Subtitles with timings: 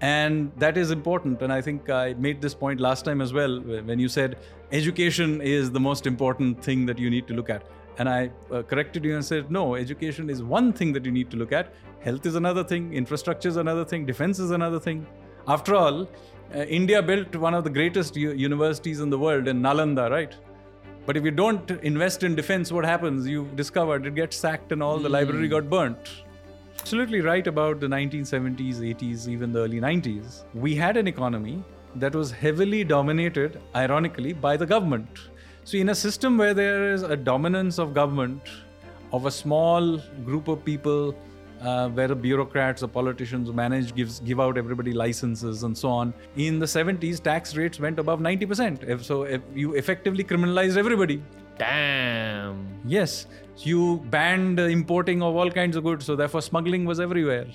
[0.00, 1.42] And that is important.
[1.42, 4.38] And I think I made this point last time as well when you said
[4.72, 7.64] education is the most important thing that you need to look at.
[7.98, 11.30] And I uh, corrected you and said, no, education is one thing that you need
[11.32, 11.74] to look at.
[12.00, 15.06] Health is another thing, infrastructure is another thing, defense is another thing.
[15.46, 16.08] After all,
[16.54, 20.34] uh, India built one of the greatest u- universities in the world in Nalanda, right?
[21.04, 23.28] But if you don't invest in defense, what happens?
[23.28, 26.24] You discovered it gets sacked and all the library got burnt.
[26.80, 30.44] Absolutely right about the 1970s, 80s, even the early 90s.
[30.54, 31.62] We had an economy
[31.96, 35.08] that was heavily dominated, ironically, by the government.
[35.64, 38.40] So, in a system where there is a dominance of government,
[39.12, 41.14] of a small group of people
[41.60, 46.14] uh, where the bureaucrats or politicians manage gives give out everybody licenses and so on.
[46.36, 48.82] In the 70s, tax rates went above 90%.
[48.88, 51.22] If- So if you effectively criminalized everybody.
[51.58, 52.66] Damn.
[52.86, 53.26] Yes,
[53.66, 57.46] you banned importing of all kinds of goods, so therefore smuggling was everywhere.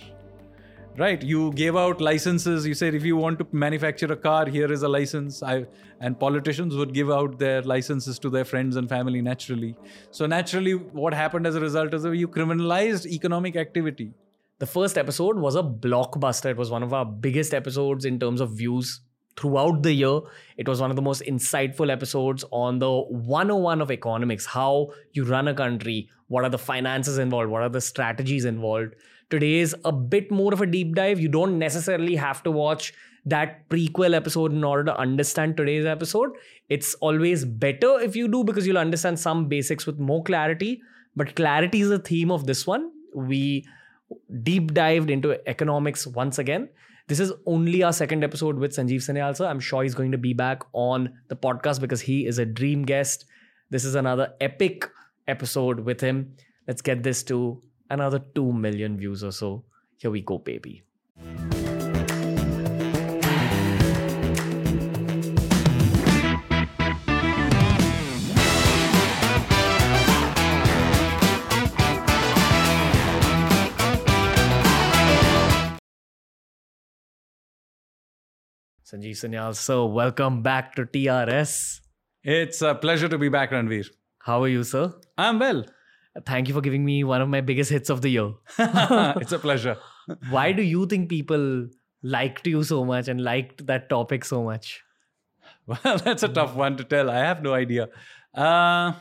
[0.98, 2.66] Right, you gave out licenses.
[2.66, 5.44] You said if you want to manufacture a car, here is a license.
[5.44, 5.66] I,
[6.00, 9.76] and politicians would give out their licenses to their friends and family naturally.
[10.12, 14.14] So naturally, what happened as a result is that you criminalized economic activity.
[14.60, 16.52] The first episode was a blockbuster.
[16.52, 19.02] It was one of our biggest episodes in terms of views
[19.38, 20.20] throughout the year.
[20.58, 25.26] It was one of the most insightful episodes on the 101 of economics how you
[25.26, 28.96] run a country, what are the finances involved, what are the strategies involved.
[29.30, 31.20] Today is a bit more of a deep dive.
[31.20, 32.94] You don't necessarily have to watch
[33.26, 36.30] that prequel episode in order to understand today's episode.
[36.70, 40.82] It's always better if you do because you'll understand some basics with more clarity.
[41.16, 42.92] But clarity is the theme of this one.
[43.16, 43.66] We
[44.44, 46.70] deep dived into economics once again.
[47.08, 49.46] This is only our second episode with Sanjeev Sanyal sir.
[49.46, 52.82] I'm sure he's going to be back on the podcast because he is a dream
[52.84, 53.26] guest.
[53.70, 54.90] This is another epic
[55.28, 56.36] episode with him.
[56.68, 57.62] Let's get this to
[57.92, 59.66] another 2 million views or so.
[59.98, 60.82] Here we go, baby.
[78.96, 81.82] Sanjeev Sanyal sir, welcome back to TRS.
[82.24, 83.90] It's a pleasure to be back, Ranveer.
[84.20, 84.94] How are you, sir?
[85.18, 85.66] I'm well.
[86.26, 88.32] Thank you for giving me one of my biggest hits of the year.
[88.58, 89.76] it's a pleasure.
[90.30, 91.68] Why do you think people
[92.04, 94.82] liked you so much and liked that topic so much?
[95.68, 97.10] Well, that's a tough one to tell.
[97.10, 97.90] I have no idea.
[98.34, 98.94] Uh,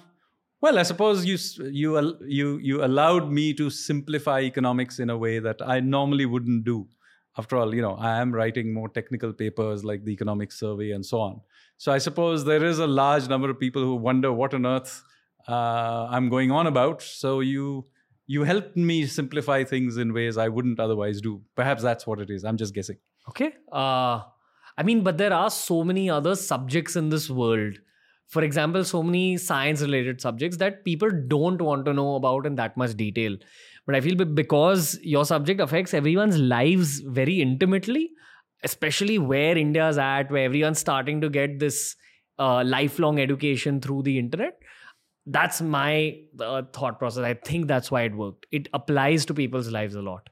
[0.61, 1.39] well, I suppose you
[1.71, 6.65] you you you allowed me to simplify economics in a way that I normally wouldn't
[6.65, 6.89] do.
[7.37, 11.05] After all, you know, I am writing more technical papers like the economic survey and
[11.05, 11.41] so on.
[11.77, 15.03] So I suppose there is a large number of people who wonder what on earth
[15.49, 17.03] uh, I'm going on about.
[17.03, 17.87] So you
[18.27, 21.43] you helped me simplify things in ways I wouldn't otherwise do.
[21.57, 22.45] Perhaps that's what it is.
[22.45, 22.97] I'm just guessing.
[23.29, 23.53] Okay.
[23.71, 24.23] Uh,
[24.77, 27.75] I mean, but there are so many other subjects in this world.
[28.29, 32.55] For example, so many science related subjects that people don't want to know about in
[32.55, 33.37] that much detail.
[33.87, 38.11] But I feel because your subject affects everyone's lives very intimately,
[38.63, 41.97] especially where India's at, where everyone's starting to get this
[42.39, 44.59] uh, lifelong education through the internet.
[45.27, 47.25] That's my uh, thought process.
[47.25, 48.47] I think that's why it worked.
[48.53, 50.29] It applies to people's lives a lot.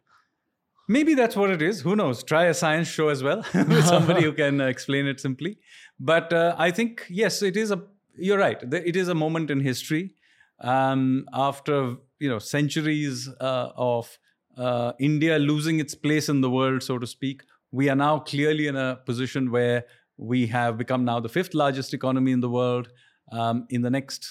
[0.89, 1.81] Maybe that's what it is.
[1.81, 2.23] Who knows?
[2.23, 5.59] Try a science show as well with somebody who can uh, explain it simply.
[5.99, 7.83] But uh, I think yes, it is a.
[8.17, 8.59] You're right.
[8.63, 10.15] It is a moment in history
[10.61, 14.19] um, after you know centuries uh, of
[14.57, 17.43] uh, India losing its place in the world, so to speak.
[17.73, 19.85] We are now clearly in a position where
[20.17, 22.89] we have become now the fifth largest economy in the world.
[23.33, 24.29] Um, in the next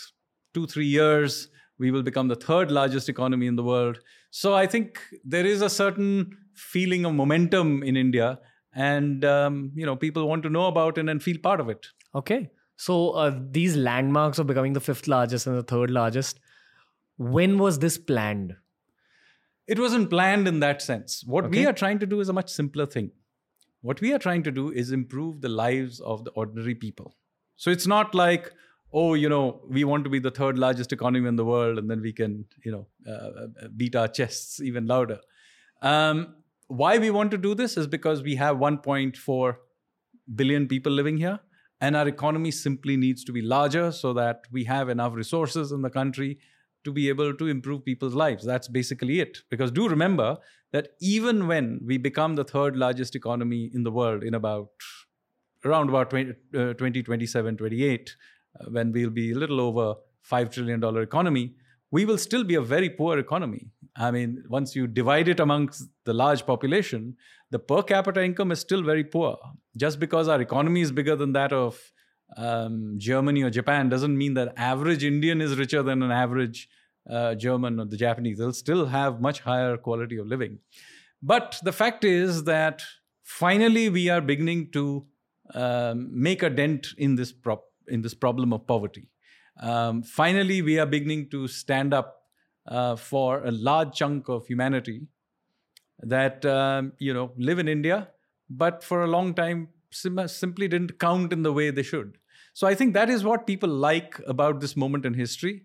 [0.53, 1.50] two three years,
[1.80, 4.00] we will become the third largest economy in the world.
[4.30, 8.40] So I think there is a certain feeling of momentum in India,
[8.74, 11.88] and um, you know people want to know about it and feel part of it.
[12.16, 12.50] Okay.
[12.78, 16.40] So uh, these landmarks of becoming the fifth largest and the third largest,
[17.21, 18.55] when was this planned?
[19.67, 21.23] It wasn't planned in that sense.
[21.25, 23.11] What we are trying to do is a much simpler thing.
[23.81, 27.15] What we are trying to do is improve the lives of the ordinary people.
[27.57, 28.51] So it's not like,
[28.91, 31.89] oh, you know, we want to be the third largest economy in the world, and
[31.89, 33.12] then we can, you know, uh,
[33.65, 35.19] uh, beat our chests even louder.
[35.81, 36.35] Um,
[36.67, 39.56] why we want to do this is because we have 1.4
[40.35, 41.39] billion people living here,
[41.79, 45.83] and our economy simply needs to be larger so that we have enough resources in
[45.83, 46.39] the country
[46.83, 48.45] to be able to improve people's lives.
[48.45, 49.39] That's basically it.
[49.50, 50.38] Because do remember
[50.72, 54.69] that even when we become the third largest economy in the world in about
[55.63, 58.16] around about 20, uh, 2027, 28,
[58.60, 59.95] uh, when we'll be a little over
[60.30, 61.54] $5 trillion economy,
[61.92, 63.68] we will still be a very poor economy.
[63.95, 67.18] I mean, once you divide it amongst the large population,
[67.51, 69.38] the per capita income is still very poor.
[69.77, 71.80] Just because our economy is bigger than that of
[72.38, 76.69] um, Germany or Japan doesn't mean that average Indian is richer than an average
[77.10, 78.38] uh, German or the Japanese.
[78.38, 80.60] They'll still have much higher quality of living.
[81.22, 82.83] But the fact is that
[83.24, 85.06] finally we are beginning to
[85.54, 89.07] um, make a dent in this prop in this problem of poverty.
[89.60, 92.22] Um, finally, we are beginning to stand up
[92.68, 95.01] uh, for a large chunk of humanity
[96.00, 98.07] that um, you know live in India,
[98.50, 102.17] but for a long time sim- simply didn't count in the way they should.
[102.53, 105.63] So I think that is what people like about this moment in history,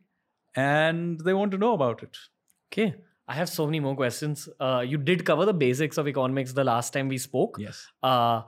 [0.54, 2.16] and they want to know about it.
[2.72, 2.94] Okay.
[3.28, 4.48] I have so many more questions.
[4.60, 7.56] Uh, you did cover the basics of economics the last time we spoke.
[7.58, 7.88] Yes.
[8.02, 8.42] Uh,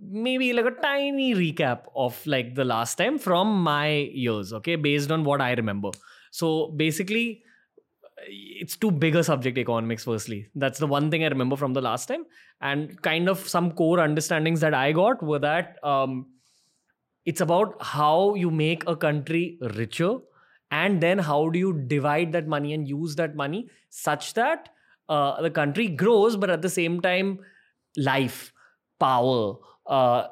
[0.00, 5.10] maybe like a tiny recap of like the last time from my years, okay, based
[5.10, 5.90] on what I remember.
[6.30, 7.42] So basically,
[8.26, 10.46] it's too big a subject economics firstly.
[10.54, 12.24] That's the one thing i remember from the last time.
[12.60, 16.26] And kind of some core understandings that i got were that um,
[17.24, 20.18] it's about how you make a country richer
[20.70, 24.68] and then how do you divide that money and use that money such that
[25.08, 27.38] uh, the country grows but at the same time
[27.96, 28.52] life
[28.98, 29.56] power
[29.86, 30.26] uh,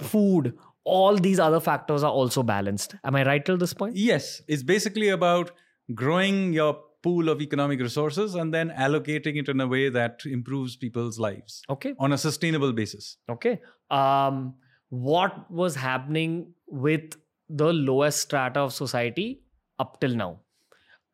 [0.00, 0.54] food
[0.84, 2.96] all these other factors are also balanced.
[3.04, 3.96] Am i right till this point?
[3.96, 5.52] Yes, it's basically about
[5.94, 10.76] growing your pool of economic resources and then allocating it in a way that improves
[10.76, 13.16] people's lives okay on a sustainable basis.
[13.28, 13.60] Okay.
[13.90, 14.54] Um,
[14.92, 17.16] what was happening with
[17.48, 19.42] the lowest strata of society
[19.78, 20.40] up till now?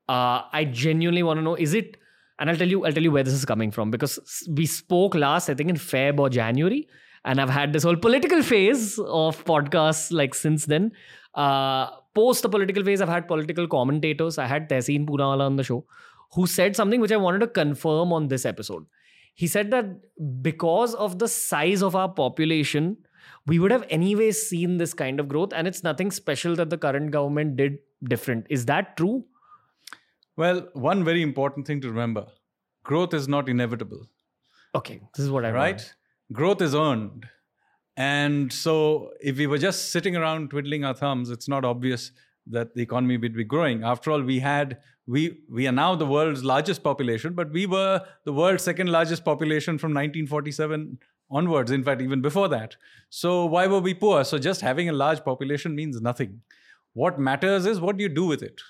[0.09, 1.55] Uh, I genuinely want to know.
[1.55, 1.97] Is it?
[2.39, 2.85] And I'll tell you.
[2.85, 4.19] I'll tell you where this is coming from because
[4.49, 6.89] we spoke last, I think, in Feb or January,
[7.25, 10.93] and I've had this whole political phase of podcasts like since then.
[11.35, 14.39] Uh, post the political phase, I've had political commentators.
[14.39, 15.85] I had Tehseen Poonawalla on the show,
[16.35, 18.87] who said something which I wanted to confirm on this episode
[19.39, 19.87] he said that
[20.43, 22.97] because of the size of our population
[23.47, 26.79] we would have anyway seen this kind of growth and it's nothing special that the
[26.87, 27.79] current government did
[28.15, 29.25] different is that true
[30.41, 30.59] Well,
[30.89, 32.27] one very important thing to remember
[32.91, 34.03] growth is not inevitable,
[34.81, 35.89] okay this is what i right?
[36.39, 37.27] Growth is earned.
[37.99, 42.13] And so, if we were just sitting around twiddling our thumbs, it's not obvious
[42.47, 43.83] that the economy would be growing.
[43.83, 44.79] After all, we had
[45.09, 49.25] we we are now the world's largest population, but we were the world's second largest
[49.25, 50.99] population from 1947
[51.29, 51.73] onwards.
[51.73, 52.77] In fact, even before that.
[53.11, 54.23] So why were we poor?
[54.23, 56.43] So just having a large population means nothing.
[56.93, 58.61] What matters is what you do with it.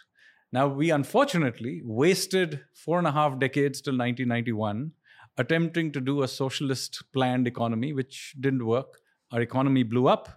[0.53, 4.93] Now, we unfortunately wasted four and a half decades till 1991
[5.37, 8.99] attempting to do a socialist planned economy, which didn't work.
[9.33, 10.29] Our economy blew up.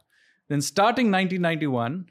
[0.50, 2.10] Then, starting 1991,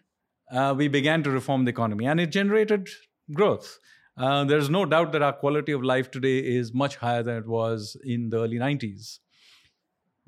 [0.50, 2.88] uh, we began to reform the economy and it generated
[3.32, 3.78] growth.
[4.16, 7.46] Uh, there's no doubt that our quality of life today is much higher than it
[7.46, 9.18] was in the early 90s.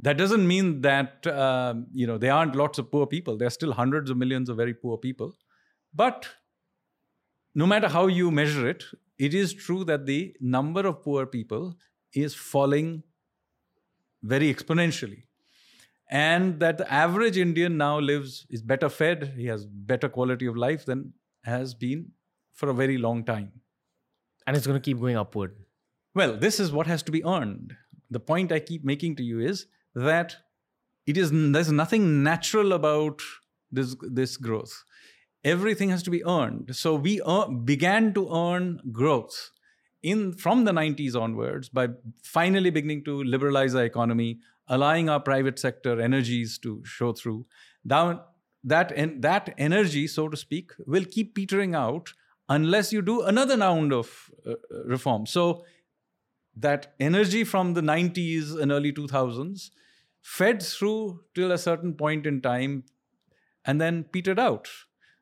[0.00, 3.36] That doesn't mean that um, you know there aren't lots of poor people.
[3.36, 5.34] There are still hundreds of millions of very poor people,
[5.94, 6.28] but
[7.54, 8.84] no matter how you measure it,
[9.18, 11.76] it is true that the number of poor people
[12.14, 13.04] is falling
[14.22, 15.24] very exponentially.
[16.20, 20.56] And that the average Indian now lives, is better fed, he has better quality of
[20.56, 21.14] life than
[21.44, 22.12] has been
[22.52, 23.50] for a very long time.
[24.46, 25.52] and it's going to keep going upward
[26.20, 27.74] Well, this is what has to be earned.
[28.16, 29.60] The point I keep making to you is
[29.94, 30.34] that
[31.12, 33.22] it is there's nothing natural about
[33.78, 34.74] this this growth.
[35.52, 36.74] Everything has to be earned.
[36.80, 38.68] So we ear- began to earn
[39.00, 39.38] growth
[40.12, 41.86] in from the 90s onwards by
[42.22, 44.30] finally beginning to liberalize our economy,
[44.72, 47.44] allowing our private sector energies to show through.
[47.86, 48.20] Down
[48.64, 52.12] that en- that energy, so to speak, will keep petering out
[52.48, 55.26] unless you do another round of uh, uh, reform.
[55.26, 55.64] So
[56.56, 59.70] that energy from the 90s and early 2000s
[60.20, 62.84] fed through till a certain point in time
[63.64, 64.68] and then petered out.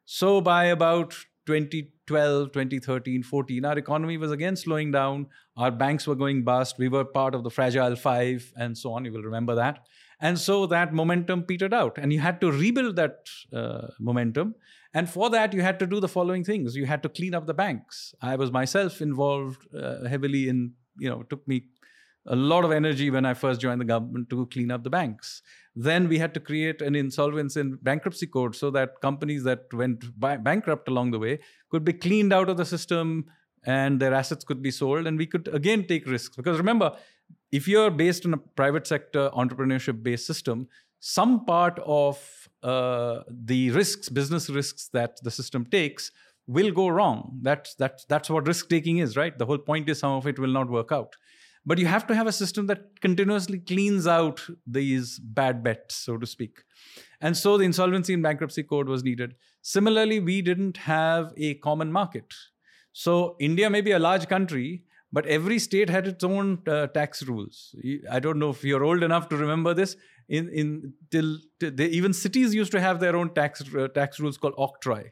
[0.05, 1.17] So by about
[1.47, 5.27] 2012, 2013, 14, our economy was again slowing down.
[5.57, 6.77] Our banks were going bust.
[6.79, 9.05] We were part of the fragile five and so on.
[9.05, 9.81] You will remember that.
[10.21, 11.97] And so that momentum petered out.
[11.99, 14.55] And you had to rebuild that uh, momentum.
[14.93, 16.77] And for that, you had to do the following things.
[16.77, 18.15] You had to clean up the banks.
[18.21, 21.65] I was myself involved uh, heavily in, you know, took me
[22.27, 25.43] a lot of energy when I first joined the government to clean up the banks.
[25.75, 30.05] Then we had to create an insolvency and bankruptcy code so that companies that went
[30.19, 31.39] ba- bankrupt along the way
[31.71, 33.27] could be cleaned out of the system
[33.65, 36.37] and their assets could be sold and we could again take risks.
[36.37, 36.97] Because remember,
[37.53, 43.71] if you're based on a private sector entrepreneurship based system, some part of uh, the
[43.71, 46.11] risks, business risks that the system takes,
[46.47, 47.39] will go wrong.
[47.43, 49.37] That's that's that's what risk taking is, right?
[49.39, 51.15] The whole point is some of it will not work out.
[51.65, 56.17] But you have to have a system that continuously cleans out these bad bets, so
[56.17, 56.61] to speak.
[57.21, 59.35] And so the insolvency and bankruptcy code was needed.
[59.63, 62.33] Similarly, we didn't have a common market.
[62.93, 67.23] So India may be a large country, but every state had its own uh, tax
[67.23, 67.75] rules.
[68.11, 69.97] I don't know if you're old enough to remember this.
[70.29, 74.21] In in till, till they, even cities used to have their own tax uh, tax
[74.21, 75.11] rules called octroi.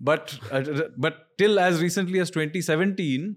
[0.00, 0.62] But uh,
[0.96, 3.36] but till as recently as 2017,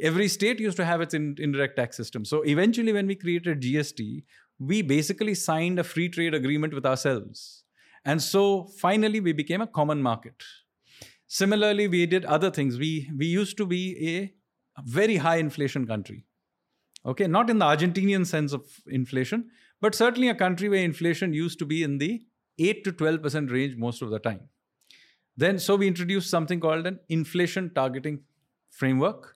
[0.00, 2.24] every state used to have its in, indirect tax system.
[2.24, 4.24] So eventually, when we created GST,
[4.58, 7.64] we basically signed a free trade agreement with ourselves,
[8.04, 10.42] and so finally we became a common market.
[11.26, 12.78] Similarly, we did other things.
[12.78, 13.84] We we used to be
[14.16, 14.32] a
[14.84, 16.24] very high inflation country.
[17.04, 21.58] Okay, not in the Argentinian sense of inflation, but certainly a country where inflation used
[21.58, 22.22] to be in the
[22.58, 24.48] 8 to 12% range most of the time.
[25.36, 28.22] Then, so we introduced something called an inflation targeting
[28.70, 29.35] framework.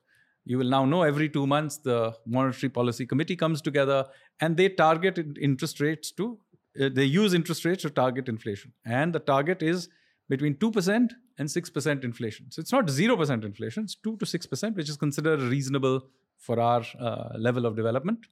[0.50, 4.06] You will now know every two months the Monetary Policy Committee comes together
[4.40, 6.38] and they target interest rates to,
[6.80, 8.72] uh, they use interest rates to target inflation.
[8.84, 9.88] And the target is
[10.28, 12.50] between 2% and 6% inflation.
[12.50, 16.84] So it's not 0% inflation, it's 2 to 6%, which is considered reasonable for our
[16.98, 18.26] uh, level of development.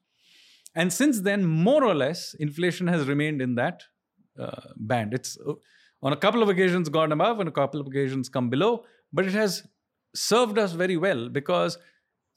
[0.74, 3.84] And since then, more or less, inflation has remained in that
[4.36, 5.14] uh, band.
[5.14, 5.52] It's uh,
[6.02, 9.24] on a couple of occasions gone above, and a couple of occasions come below, but
[9.24, 9.62] it has
[10.16, 11.78] served us very well because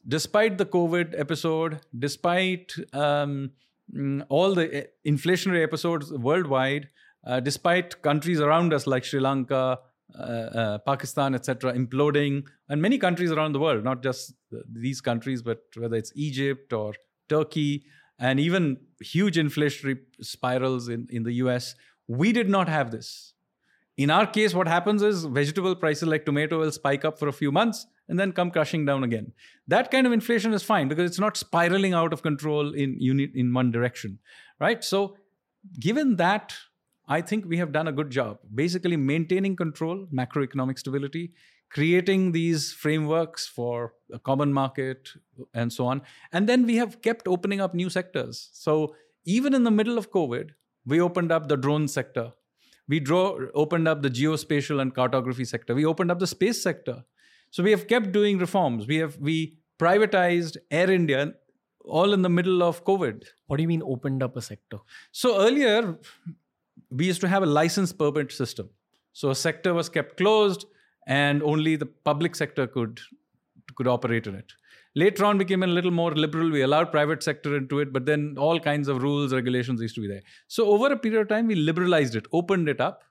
[0.07, 3.51] despite the COVID episode, despite um,
[3.93, 6.89] mm, all the uh, inflationary episodes worldwide,
[7.25, 9.79] uh, despite countries around us like Sri Lanka,
[10.17, 14.33] uh, uh, Pakistan, etc., imploding, and many countries around the world, not just
[14.69, 16.93] these countries, but whether it's Egypt or
[17.29, 17.85] Turkey,
[18.19, 21.75] and even huge inflationary spirals in, in the US,
[22.07, 23.33] we did not have this.
[23.97, 27.33] In our case, what happens is vegetable prices like tomato will spike up for a
[27.33, 29.31] few months and then come crashing down again.
[29.67, 33.31] That kind of inflation is fine because it's not spiraling out of control in unit
[33.33, 34.19] in one direction,
[34.59, 34.83] right?
[34.83, 35.15] So,
[35.79, 36.53] given that
[37.07, 38.39] I think we have done a good job.
[38.55, 41.33] Basically, maintaining control, macroeconomic stability,
[41.69, 45.09] creating these frameworks for a common market,
[45.53, 46.01] and so on.
[46.31, 48.49] And then we have kept opening up new sectors.
[48.53, 50.51] So, even in the middle of COVID,
[50.85, 52.31] we opened up the drone sector.
[52.87, 55.75] We draw, opened up the geospatial and cartography sector.
[55.75, 57.03] We opened up the space sector.
[57.51, 58.87] So we have kept doing reforms.
[58.87, 61.33] We have we privatized Air India
[61.83, 63.23] all in the middle of COVID.
[63.47, 64.77] What do you mean opened up a sector?
[65.11, 65.97] So earlier,
[66.89, 68.69] we used to have a license permit system.
[69.13, 70.65] So a sector was kept closed
[71.07, 73.01] and only the public sector could
[73.75, 74.53] could operate in it.
[74.93, 76.49] Later on became a little more liberal.
[76.51, 80.01] We allowed private sector into it, but then all kinds of rules, regulations used to
[80.01, 80.21] be there.
[80.47, 83.03] So over a period of time, we liberalized it, opened it up,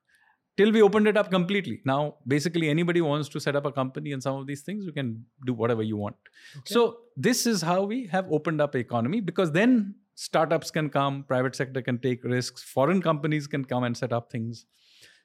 [0.61, 1.81] till we opened it up completely.
[1.87, 4.93] Now, basically, anybody wants to set up a company and some of these things, you
[4.93, 6.17] can do whatever you want.
[6.59, 6.75] Okay.
[6.75, 11.57] So this is how we have opened up economy because then startups can come, private
[11.57, 14.67] sector can take risks, foreign companies can come and set up things.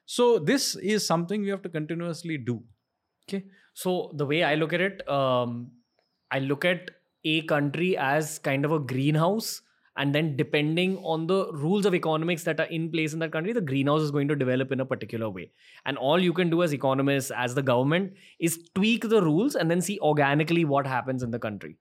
[0.06, 2.62] So this is something we have to continuously do.
[3.28, 3.44] Okay.
[3.74, 5.70] So the way I look at it, um,
[6.30, 6.90] I look at
[7.24, 9.60] a country as kind of a greenhouse
[9.96, 13.52] and then depending on the rules of economics that are in place in that country
[13.52, 15.50] the greenhouse is going to develop in a particular way
[15.84, 19.70] and all you can do as economists as the government is tweak the rules and
[19.70, 21.76] then see organically what happens in the country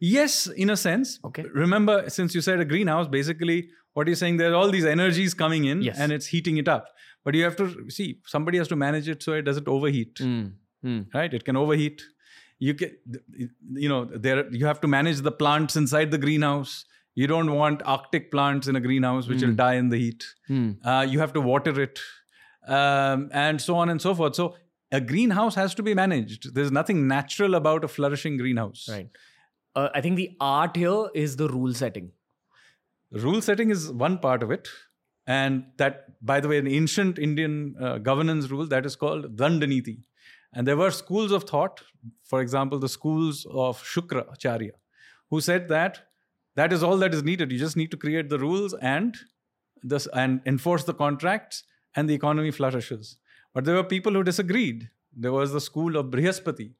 [0.00, 1.18] Yes, in a sense.
[1.24, 1.44] Okay.
[1.52, 5.34] Remember, since you said a greenhouse, basically what you're saying, there are all these energies
[5.34, 5.98] coming in yes.
[5.98, 6.86] and it's heating it up.
[7.24, 10.14] But you have to see, somebody has to manage it so it doesn't overheat.
[10.16, 10.52] Mm.
[10.84, 11.12] Mm.
[11.12, 11.34] Right?
[11.34, 12.02] It can overheat.
[12.60, 12.96] You can,
[13.72, 16.84] you know, there you have to manage the plants inside the greenhouse.
[17.18, 19.46] You don't want Arctic plants in a greenhouse which mm.
[19.46, 20.24] will die in the heat.
[20.46, 20.72] Hmm.
[20.84, 21.98] Uh, you have to water it,
[22.66, 24.36] um, and so on and so forth.
[24.36, 24.54] So
[24.92, 26.54] a greenhouse has to be managed.
[26.54, 28.86] There's nothing natural about a flourishing greenhouse.
[28.88, 29.10] Right
[29.78, 32.12] uh, I think the art here is the rule setting.
[33.12, 34.68] Rule setting is one part of it.
[35.26, 39.98] And that, by the way, an ancient Indian uh, governance rule that is called Dandaniti.
[40.54, 41.82] And there were schools of thought,
[42.24, 44.70] for example, the schools of Shukra Shukracharya,
[45.28, 46.07] who said that
[46.58, 47.52] that is all that is needed.
[47.52, 49.16] You just need to create the rules and
[49.82, 53.16] this and enforce the contracts, and the economy flourishes.
[53.54, 54.88] But there were people who disagreed.
[55.16, 56.70] There was the school of Brihaspati,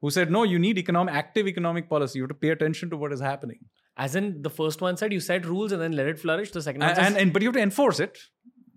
[0.00, 2.18] who said, no, you need economic, active economic policy.
[2.18, 3.58] You have to pay attention to what is happening.
[3.96, 6.50] As in the first one said, you set rules and then let it flourish.
[6.52, 8.18] The second one and, and, and, but you have to enforce it.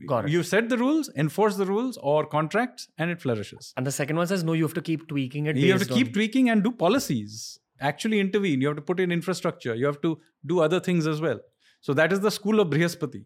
[0.07, 0.31] Got it.
[0.31, 3.73] You set the rules, enforce the rules or contracts, and it flourishes.
[3.77, 5.55] And the second one says, no, you have to keep tweaking it.
[5.55, 7.59] You have to keep tweaking and do policies.
[7.79, 8.61] Actually intervene.
[8.61, 9.75] You have to put in infrastructure.
[9.75, 11.39] You have to do other things as well.
[11.81, 13.25] So that is the school of Brihaspati.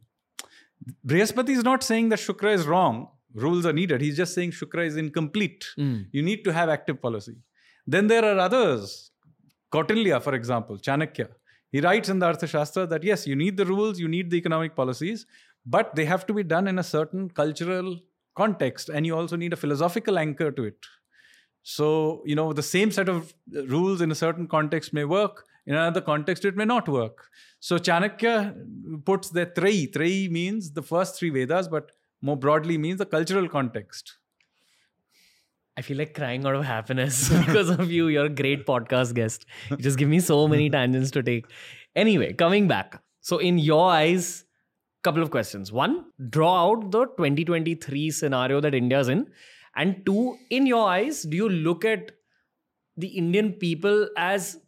[1.06, 3.10] Brihaspati is not saying that Shukra is wrong.
[3.34, 4.02] rules are needed.
[4.02, 5.66] He's just saying Shukra is incomplete.
[5.78, 6.08] Mm.
[6.12, 7.36] You need to have active policy.
[7.86, 9.12] Then there are others.
[9.72, 11.30] Kautilya, for example, Chanakya.
[11.72, 14.76] He writes in the Arthashastra that yes, you need the rules, you need the economic
[14.76, 15.26] policies,
[15.66, 18.00] but they have to be done in a certain cultural
[18.36, 20.86] context, and you also need a philosophical anchor to it.
[21.64, 25.46] So, you know, the same set of uh, rules in a certain context may work,
[25.66, 27.28] in another context, it may not work.
[27.60, 29.92] So, Chanakya puts the Trayi.
[29.92, 34.18] Trayi means the first three Vedas, but more broadly means the cultural context.
[35.78, 38.08] I feel like crying out of happiness because of you.
[38.08, 39.46] You're a great podcast guest.
[39.70, 41.46] You just give me so many tangents to take.
[41.96, 43.02] Anyway, coming back.
[43.22, 44.46] So, in your eyes,
[45.04, 45.72] couple of questions.
[45.72, 49.28] One, draw out the 2023 scenario that India's in.
[49.80, 52.12] And two, in your eyes, do you look at
[52.98, 54.60] the Indian people as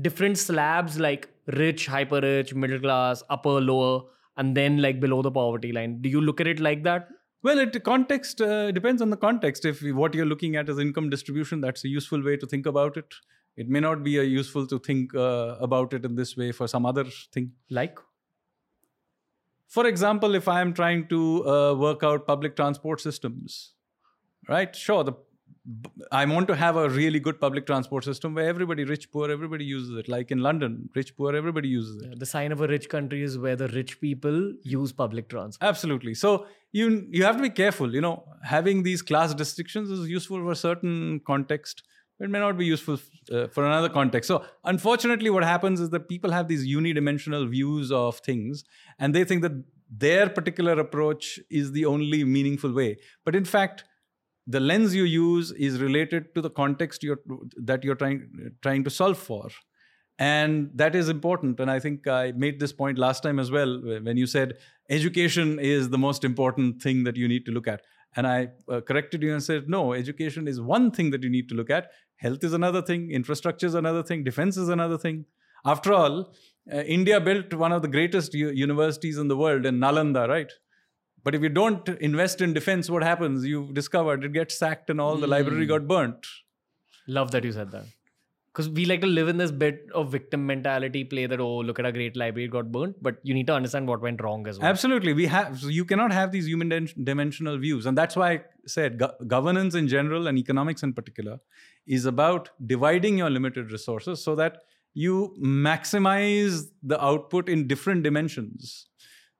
[0.00, 4.04] different slabs like rich, hyper rich, middle class, upper, lower,
[4.38, 6.00] and then like below the poverty line?
[6.00, 7.08] Do you look at it like that?
[7.42, 9.66] Well, it context uh, depends on the context.
[9.66, 12.96] If what you're looking at is income distribution, that's a useful way to think about
[12.96, 13.14] it.
[13.58, 16.66] It may not be a useful to think uh, about it in this way for
[16.66, 17.52] some other thing.
[17.68, 17.98] Like?
[19.68, 23.74] For example, if I am trying to uh, work out public transport systems,
[24.48, 24.74] right?
[24.74, 25.14] Sure, the
[26.12, 29.64] I want to have a really good public transport system where everybody, rich, poor, everybody
[29.64, 30.08] uses it.
[30.08, 32.08] Like in London, rich, poor, everybody uses it.
[32.08, 35.68] Yeah, the sign of a rich country is where the rich people use public transport.
[35.68, 36.14] Absolutely.
[36.14, 37.92] So you you have to be careful.
[37.92, 41.82] You know, having these class distinctions is useful for a certain context.
[42.20, 42.98] It may not be useful
[43.30, 44.28] uh, for another context.
[44.28, 48.64] So, unfortunately, what happens is that people have these unidimensional views of things,
[48.98, 49.52] and they think that
[49.90, 52.96] their particular approach is the only meaningful way.
[53.24, 53.84] But in fact,
[54.46, 57.20] the lens you use is related to the context you're,
[57.56, 59.48] that you're trying trying to solve for.
[60.18, 61.60] And that is important.
[61.60, 64.54] And i think i made this point last time as well when you said
[64.88, 67.82] education is the most important thing that you need to look at.
[68.14, 71.48] And i uh, corrected you and said no education is one thing that you need
[71.50, 71.90] to look at.
[72.16, 73.10] Health is another thing.
[73.10, 74.24] Infrastructure is another thing.
[74.24, 75.26] Defense is another thing.
[75.64, 76.32] After all
[76.72, 80.52] uh, india built one of the greatest u- universities in the world in nalanda right
[81.26, 83.44] but if you don't invest in defense, what happens?
[83.52, 85.70] You discovered it gets sacked and all the library Hmm.
[85.74, 86.26] got burnt.
[87.18, 87.86] Love that you said that.
[88.52, 91.78] Because we like to live in this bit of victim mentality, play that, oh, look
[91.80, 93.02] at our great library, it got burnt.
[93.08, 94.68] But you need to understand what went wrong as well.
[94.68, 95.58] Absolutely, we have.
[95.64, 98.40] So you cannot have these human din- dimensional views, and that's why I
[98.76, 101.36] said go- governance in general and economics in particular
[101.98, 104.58] is about dividing your limited resources so that
[104.94, 105.34] you
[105.70, 108.86] maximize the output in different dimensions.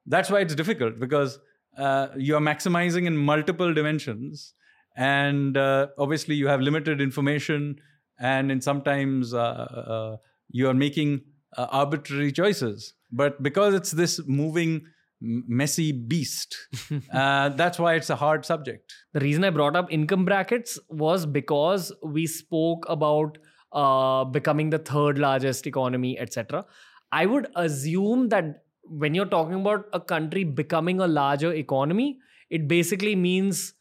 [0.05, 1.39] That's why it's difficult because
[1.77, 4.55] uh, you're maximizing in multiple dimensions,
[4.97, 7.77] and uh, obviously you have limited information,
[8.19, 10.17] and in sometimes uh, uh,
[10.49, 11.23] you are making
[11.57, 12.95] uh, arbitrary choices.
[13.12, 14.87] But because it's this moving,
[15.21, 16.57] messy beast,
[17.12, 18.93] uh, that's why it's a hard subject.
[19.12, 23.39] The reason I brought up income brackets was because we spoke about
[23.73, 26.65] uh, becoming the third largest economy, etc.
[27.12, 32.18] I would assume that when you're talking about a country becoming a larger economy,
[32.51, 33.75] it basically means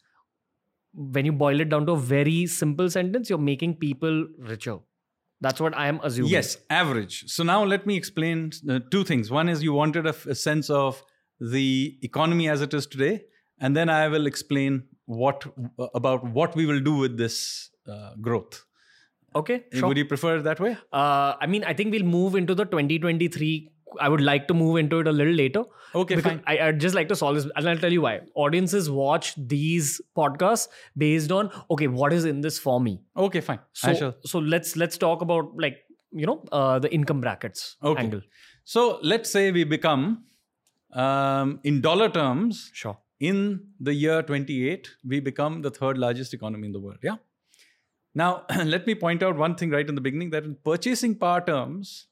[0.92, 4.78] when you boil it down to a very simple sentence, you're making people richer.
[5.40, 6.30] That's what I am assuming.
[6.30, 7.24] Yes, average.
[7.26, 9.30] So now let me explain uh, two things.
[9.30, 11.02] One is you wanted a, f- a sense of
[11.38, 13.24] the economy as it is today,
[13.60, 15.44] and then I will explain what
[15.94, 18.64] about what we will do with this uh, growth.
[19.34, 19.64] Okay.
[19.72, 19.88] Sure.
[19.88, 20.78] Would you prefer it that way?
[20.90, 23.70] Uh, I mean, I think we'll move into the 2023.
[24.00, 25.64] I would like to move into it a little later.
[25.94, 26.42] Okay, fine.
[26.46, 28.20] I, I'd just like to solve this, and I'll tell you why.
[28.34, 33.00] Audiences watch these podcasts based on okay, what is in this for me.
[33.16, 33.60] Okay, fine.
[33.72, 34.14] So, shall.
[34.24, 35.78] so let's let's talk about like
[36.12, 38.02] you know uh, the income brackets Okay.
[38.02, 38.20] angle.
[38.64, 40.24] So let's say we become,
[40.92, 42.98] um, in dollar terms, Sure.
[43.20, 46.98] in the year 28, we become the third largest economy in the world.
[47.02, 47.16] Yeah.
[48.14, 51.40] Now, let me point out one thing right in the beginning that in purchasing power
[51.46, 52.08] terms,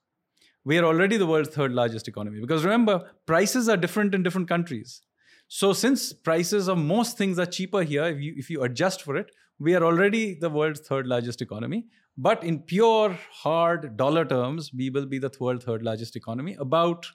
[0.65, 2.41] we are already the world's third largest economy.
[2.41, 5.03] Because remember, prices are different in different countries.
[5.49, 9.17] So, since prices of most things are cheaper here, if you, if you adjust for
[9.17, 11.85] it, we are already the world's third largest economy.
[12.17, 17.07] But in pure, hard dollar terms, we will be the world third largest economy about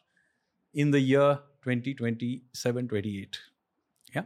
[0.73, 3.39] in the year 2027 28.
[4.13, 4.23] Yeah.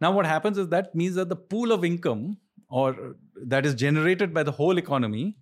[0.00, 4.34] Now, what happens is that means that the pool of income or that is generated
[4.34, 5.36] by the whole economy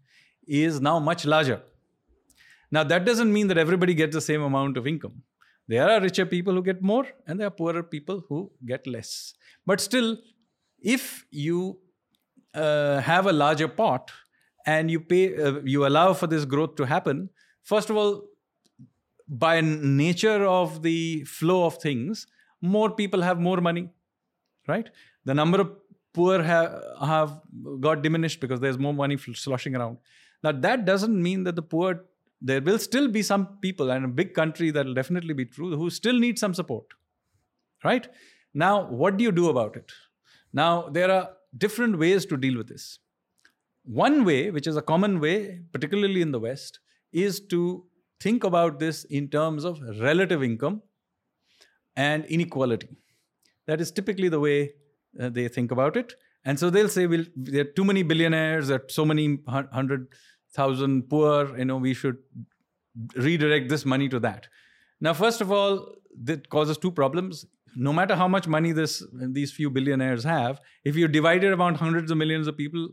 [0.47, 1.63] is now much larger.
[2.75, 5.17] Now, that doesn't mean that everybody gets the same amount of income.
[5.73, 8.39] There are richer people who get more, and there are poorer people who
[8.71, 9.11] get less.
[9.71, 10.09] But still,
[10.95, 11.59] if you
[12.55, 14.11] uh, have a larger pot
[14.67, 17.29] and you pay, uh, you allow for this growth to happen,
[17.63, 18.13] first of all,
[19.45, 22.27] by nature of the flow of things,
[22.61, 23.89] more people have more money,
[24.69, 24.91] right?
[25.25, 25.71] The number of
[26.13, 26.75] poor have
[27.13, 27.31] have
[27.87, 29.97] got diminished because there's more money sloshing around.
[30.43, 32.05] Now that doesn't mean that the poor.
[32.47, 35.77] There will still be some people, and a big country that will definitely be true,
[35.77, 36.85] who still need some support.
[37.83, 38.07] Right
[38.53, 39.93] now, what do you do about it?
[40.53, 42.99] Now there are different ways to deal with this.
[43.85, 46.81] One way, which is a common way, particularly in the West,
[47.13, 47.87] is to
[48.21, 50.83] think about this in terms of relative income
[51.97, 52.89] and inequality.
[53.67, 54.73] That is typically the way
[55.21, 56.15] uh, they think about it.
[56.45, 60.09] And so they'll say, well, there are too many billionaires, there are so many hundred
[60.55, 62.19] thousand poor, you know, we should
[63.17, 64.49] redirect this money to that.
[65.01, 67.45] Now, first of all, that causes two problems.
[67.77, 71.75] No matter how much money this these few billionaires have, if you divide it among
[71.75, 72.89] hundreds of millions of people,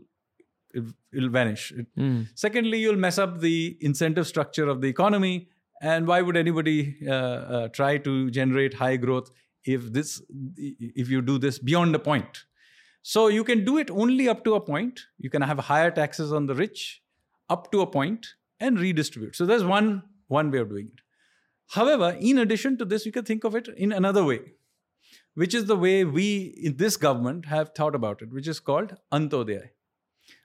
[0.74, 1.72] it, will vanish.
[1.98, 2.28] Mm.
[2.36, 5.50] Secondly, you'll mess up the incentive structure of the economy.
[5.82, 9.30] And why would anybody uh, uh, try to generate high growth
[9.64, 10.22] if this
[10.58, 12.46] if you do this beyond a point?
[13.04, 15.00] So you can do it only up to a point.
[15.18, 17.02] You can have higher taxes on the rich
[17.56, 18.28] up to a point
[18.60, 19.36] and redistribute.
[19.36, 19.92] So there's one
[20.40, 21.02] one way of doing it.
[21.80, 24.40] However, in addition to this, you can think of it in another way,
[25.44, 26.28] which is the way we
[26.70, 29.70] in this government have thought about it, which is called Antyodaya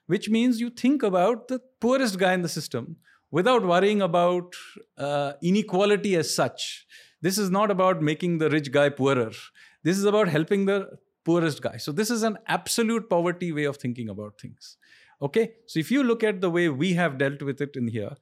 [0.07, 2.97] which means you think about the poorest guy in the system
[3.31, 4.55] without worrying about
[4.97, 6.87] uh, inequality as such.
[7.21, 9.33] This is not about making the rich guy poorer.
[9.83, 11.77] This is about helping the poorest guy.
[11.77, 14.77] So, this is an absolute poverty way of thinking about things.
[15.20, 18.14] Okay, so if you look at the way we have dealt with it in here,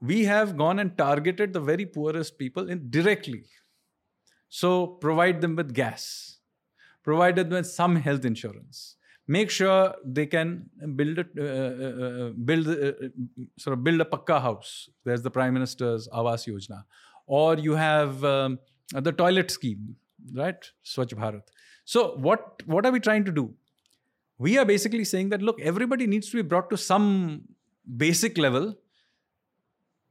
[0.00, 3.44] we have gone and targeted the very poorest people in directly.
[4.48, 6.38] So, provide them with gas,
[7.04, 8.96] provided them with some health insurance,
[9.28, 11.44] make sure they can build a uh,
[11.86, 12.92] uh, uh build uh,
[13.58, 14.88] sort of build a pakka house.
[15.04, 16.82] There's the Prime Minister's Awas Yojana,
[17.26, 18.58] or you have um,
[18.92, 19.96] the toilet scheme,
[20.34, 20.70] right?
[20.84, 21.42] Swachh Bharat.
[21.84, 23.54] So what what are we trying to do?
[24.40, 27.42] We are basically saying that look, everybody needs to be brought to some
[27.96, 28.74] basic level.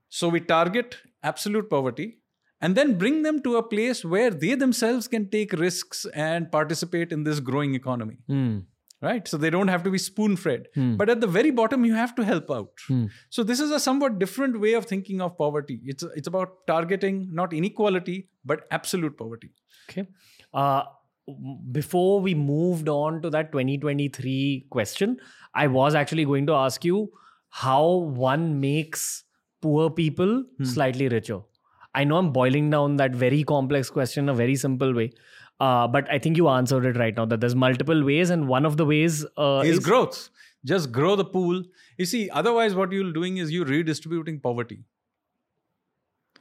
[0.09, 2.19] So we target absolute poverty
[2.61, 7.11] and then bring them to a place where they themselves can take risks and participate
[7.11, 8.17] in this growing economy.
[8.29, 8.65] Mm
[9.01, 10.95] right so they don't have to be spoon fed hmm.
[10.97, 13.05] but at the very bottom you have to help out hmm.
[13.29, 17.27] so this is a somewhat different way of thinking of poverty it's it's about targeting
[17.31, 19.51] not inequality but absolute poverty
[19.89, 20.07] okay
[20.53, 20.83] uh,
[21.71, 25.17] before we moved on to that 2023 question
[25.53, 27.11] i was actually going to ask you
[27.49, 27.85] how
[28.25, 29.23] one makes
[29.61, 30.63] poor people hmm.
[30.63, 31.39] slightly richer
[31.95, 35.11] i know i'm boiling down that very complex question in a very simple way
[35.59, 38.65] uh, but I think you answered it right now that there's multiple ways, and one
[38.65, 40.29] of the ways uh, is, is growth.
[40.63, 41.63] Just grow the pool.
[41.97, 44.83] You see, otherwise, what you're doing is you're redistributing poverty.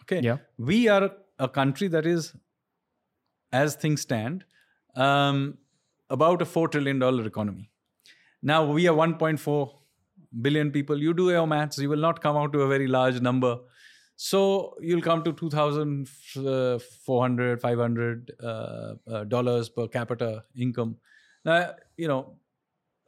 [0.03, 0.21] Okay.
[0.21, 0.39] Yeah.
[0.57, 2.35] We are a country that is,
[3.53, 4.45] as things stand,
[4.99, 5.57] um,
[6.11, 7.71] about a four trillion dollar economy.
[8.43, 9.71] Now we are 1.4
[10.43, 10.99] billion people.
[10.99, 13.59] You do your maths, you will not come out to a very large number.
[14.17, 20.97] So you'll come to 2,400, 500 uh, uh, dollars per capita income.
[21.45, 22.35] Now, you know,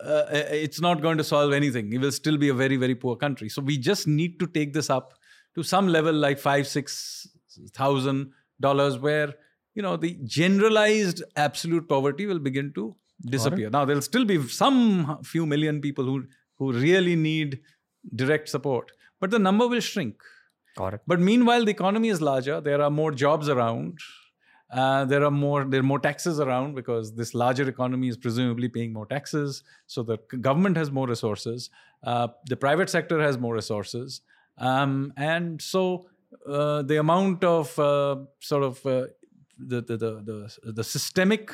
[0.01, 1.93] uh, it's not going to solve anything.
[1.93, 3.49] It will still be a very, very poor country.
[3.49, 5.15] So we just need to take this up
[5.57, 7.27] to some level like five, six
[7.73, 9.35] thousand dollars, where
[9.81, 12.95] you know the generalized absolute poverty will begin to
[13.35, 13.71] disappear.
[13.71, 16.25] Now there'll still be some few million people who
[16.59, 17.61] who really need
[18.23, 20.17] direct support, but the number will shrink.
[20.97, 21.01] It.
[21.07, 22.61] But meanwhile, the economy is larger.
[22.61, 23.99] There are more jobs around.
[24.73, 28.69] Uh, there are more there are more taxes around because this larger economy is presumably
[28.69, 29.63] paying more taxes.
[29.87, 31.71] So the government has more resources.
[32.03, 34.21] Uh, the private sector has more resources,
[34.59, 36.07] um, and so
[36.47, 38.17] uh, the amount of uh,
[38.53, 39.07] sort of uh,
[39.67, 41.53] the, the, the the the systemic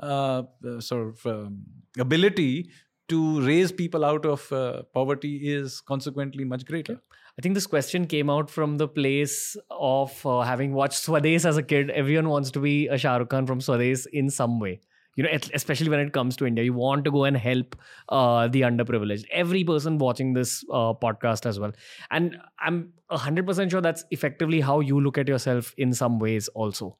[0.00, 0.42] uh,
[0.78, 1.64] sort of um,
[1.98, 2.70] ability
[3.08, 4.48] to raise people out of
[4.92, 7.00] poverty is consequently much greater.
[7.38, 11.56] I think this question came out from the place of uh, having watched Swades as
[11.56, 11.88] a kid.
[11.90, 14.80] Everyone wants to be a Shah Rukh Khan from Swades in some way.
[15.14, 17.76] You know, especially when it comes to India, you want to go and help
[18.08, 19.24] uh, the underprivileged.
[19.32, 21.72] Every person watching this uh, podcast as well,
[22.10, 26.48] and I'm hundred percent sure that's effectively how you look at yourself in some ways
[26.48, 26.98] also.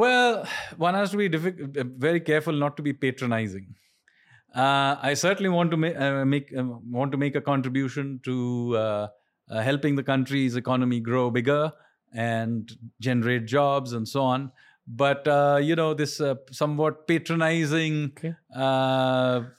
[0.00, 0.46] Well,
[0.78, 3.74] one has to be very careful not to be patronizing.
[4.54, 6.64] Uh, I certainly want to ma- uh, make uh,
[6.98, 9.08] want to make a contribution to uh,
[9.50, 11.72] uh, helping the country's economy grow bigger
[12.14, 14.52] and generate jobs and so on.
[14.86, 16.18] But uh, you know this
[16.50, 18.34] somewhat patronizing okay.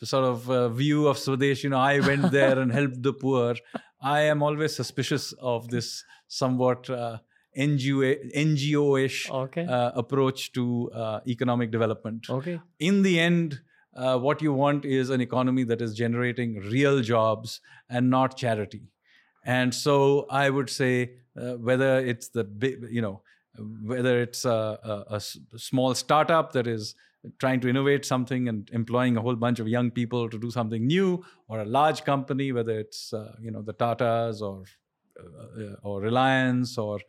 [0.04, 1.64] sort of view of Swadesh.
[1.64, 3.56] You know, I went there and helped the poor.
[4.02, 6.90] I am always suspicious of this somewhat
[7.58, 9.66] NGO NGO-ish Okay.
[9.66, 12.30] uh, approach to uh, economic development.
[12.30, 12.60] okay.
[12.80, 13.60] In the end,
[13.96, 17.60] uh, what you want is an economy that is generating real jobs
[17.90, 18.84] and not charity.
[19.46, 23.22] And so I would say uh, whether it's the big, you know,
[23.84, 25.20] whether it's a, a- a
[25.60, 26.96] small startup that is
[27.38, 30.88] trying to innovate something and employing a whole bunch of young people to do something
[30.88, 34.64] new, or a large company, whether it's uh, you know the Tatas or
[35.20, 37.00] uh, or Reliance or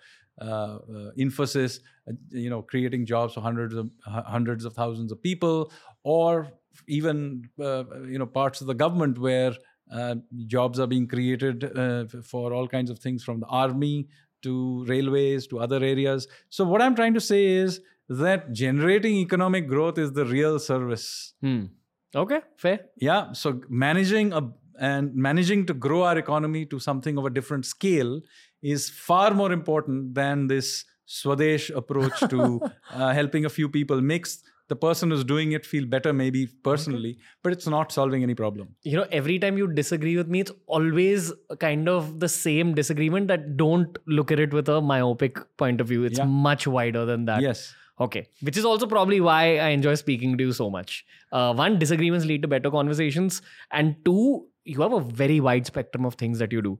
[0.40, 0.78] uh, uh,
[1.18, 5.72] Infosys, uh, you know, creating jobs for hundreds of hu- hundreds of thousands of people,
[6.04, 6.52] or
[6.88, 9.52] even uh, you know parts of the government where
[9.92, 10.14] uh,
[10.46, 14.08] jobs are being created uh, for all kinds of things from the army
[14.42, 16.26] to railways to other areas.
[16.48, 21.34] So what I'm trying to say is that generating economic growth is the real service.
[21.40, 21.66] Hmm.
[22.14, 22.40] Okay.
[22.56, 22.80] Fair.
[22.96, 23.32] Yeah.
[23.32, 28.20] So managing a and managing to grow our economy to something of a different scale
[28.62, 34.00] is far more important than this Swadesh approach to uh, helping a few people.
[34.00, 38.34] Makes the person who's doing it feel better, maybe personally, but it's not solving any
[38.34, 38.68] problem.
[38.84, 41.30] you know every time you disagree with me it's always
[41.64, 45.88] kind of the same disagreement that don't look at it with a myopic point of
[45.88, 46.24] view it's Yeah.
[46.46, 47.74] much wider than that Yes.
[48.06, 51.78] okay which is also probably why i enjoy speaking to you so much uh, one
[51.82, 53.42] disagreements lead to better conversations
[53.80, 54.24] and two
[54.64, 56.74] you have a very wide spectrum of things that you do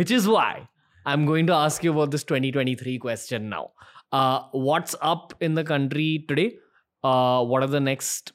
[0.00, 0.50] which is why
[1.12, 3.70] i'm going to ask you about this 2023 question now
[4.12, 6.48] uh, what's up in the country today
[7.04, 8.32] uh, what are the next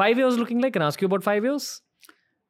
[0.00, 1.70] five years looking like can i ask you about five years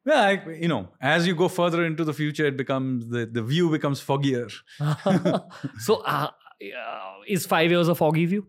[0.05, 0.31] Well, I,
[0.61, 4.01] you know, as you go further into the future, it becomes the, the view becomes
[4.07, 4.49] foggier.
[5.85, 6.27] so, uh,
[6.79, 8.41] uh, is five years a foggy view?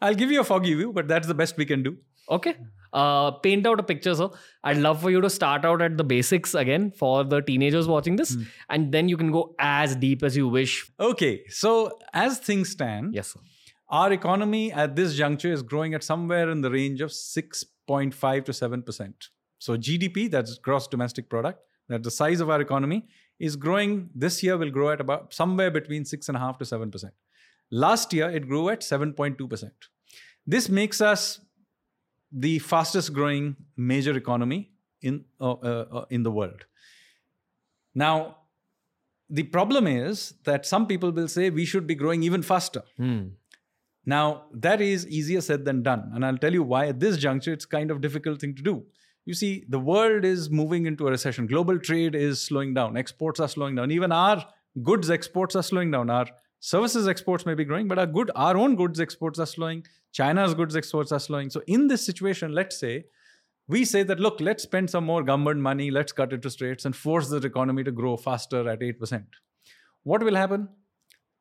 [0.00, 1.92] I'll give you a foggy view, but that's the best we can do.
[2.38, 2.56] Okay.
[2.92, 6.04] Uh, paint out a picture, So I'd love for you to start out at the
[6.04, 8.36] basics again for the teenagers watching this,
[8.70, 10.90] and then you can go as deep as you wish.
[10.98, 13.40] Okay, so as things stand, Yes, sir.
[13.90, 18.52] our economy at this juncture is growing at somewhere in the range of 6.5 to
[18.52, 19.14] 7%.
[19.58, 23.06] So GDP, that's gross domestic product, that the size of our economy
[23.38, 27.10] is growing this year will grow at about somewhere between 6.5 to 7%.
[27.70, 29.70] Last year, it grew at 7.2%.
[30.46, 31.40] This makes us
[32.32, 34.70] the fastest growing major economy
[35.02, 36.64] in, uh, uh, uh, in the world.
[37.94, 38.36] Now,
[39.30, 42.82] the problem is that some people will say we should be growing even faster.
[42.96, 43.28] Hmm.
[44.06, 46.10] Now, that is easier said than done.
[46.14, 48.84] And I'll tell you why at this juncture it's kind of difficult thing to do.
[49.26, 51.46] You see, the world is moving into a recession.
[51.46, 52.96] Global trade is slowing down.
[52.96, 53.90] Exports are slowing down.
[53.90, 54.42] Even our
[54.82, 56.08] goods exports are slowing down.
[56.08, 56.26] Our
[56.60, 59.84] services exports may be growing, but our good our own goods exports are slowing.
[60.12, 61.50] China's goods exports are slowing.
[61.50, 63.04] So in this situation, let's say
[63.68, 66.96] we say that look, let's spend some more government money, let's cut interest rates and
[66.96, 69.24] force the economy to grow faster at 8%.
[70.04, 70.68] What will happen?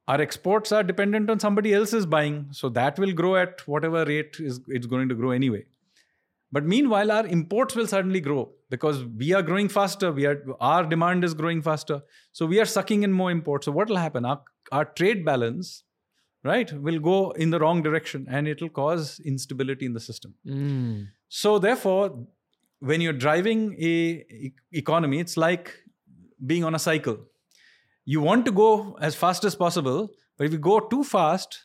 [0.08, 4.38] our exports are dependent on somebody else's buying so that will grow at whatever rate
[4.40, 5.64] is it's going to grow anyway
[6.52, 10.86] but meanwhile our imports will suddenly grow because we are growing faster we are our
[10.86, 12.02] demand is growing faster
[12.32, 15.84] so we are sucking in more imports so what will happen our, our trade balance
[16.50, 20.34] right will go in the wrong direction and it will cause instability in the system
[20.46, 20.98] Hmm.
[21.44, 22.04] so therefore,
[22.90, 23.94] when you're driving a
[24.48, 25.70] e- economy, it's like
[26.52, 27.18] being on a cycle.
[28.06, 28.68] You want to go
[29.08, 31.58] as fast as possible, but if you go too fast,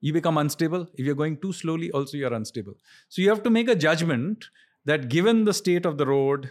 [0.00, 0.86] you become unstable.
[0.94, 2.74] If you're going too slowly, also you're unstable.
[3.08, 4.46] So you have to make a judgment
[4.92, 6.48] that given the state of the road,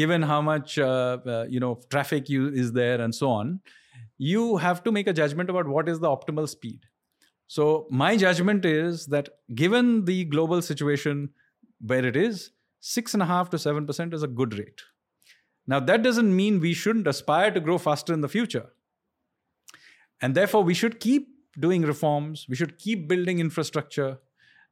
[0.00, 3.60] given how much uh, uh, you know traffic you, is there and so on,
[4.18, 6.80] you have to make a judgment about what is the optimal speed.
[7.54, 11.30] So my judgment is that given the global situation
[11.84, 14.82] where it is, six and a half to seven percent is a good rate.
[15.66, 18.66] Now that doesn't mean we shouldn't aspire to grow faster in the future.
[20.22, 21.26] And therefore, we should keep
[21.58, 22.46] doing reforms.
[22.48, 24.20] We should keep building infrastructure.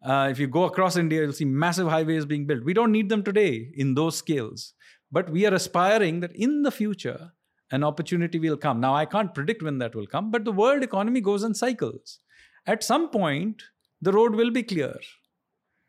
[0.00, 2.62] Uh, if you go across India, you'll see massive highways being built.
[2.62, 4.74] We don't need them today in those scales,
[5.10, 7.32] but we are aspiring that in the future,
[7.72, 8.78] an opportunity will come.
[8.78, 12.20] Now, I can't predict when that will come, but the world economy goes in cycles.
[12.66, 13.62] At some point,
[14.00, 14.94] the road will be clear,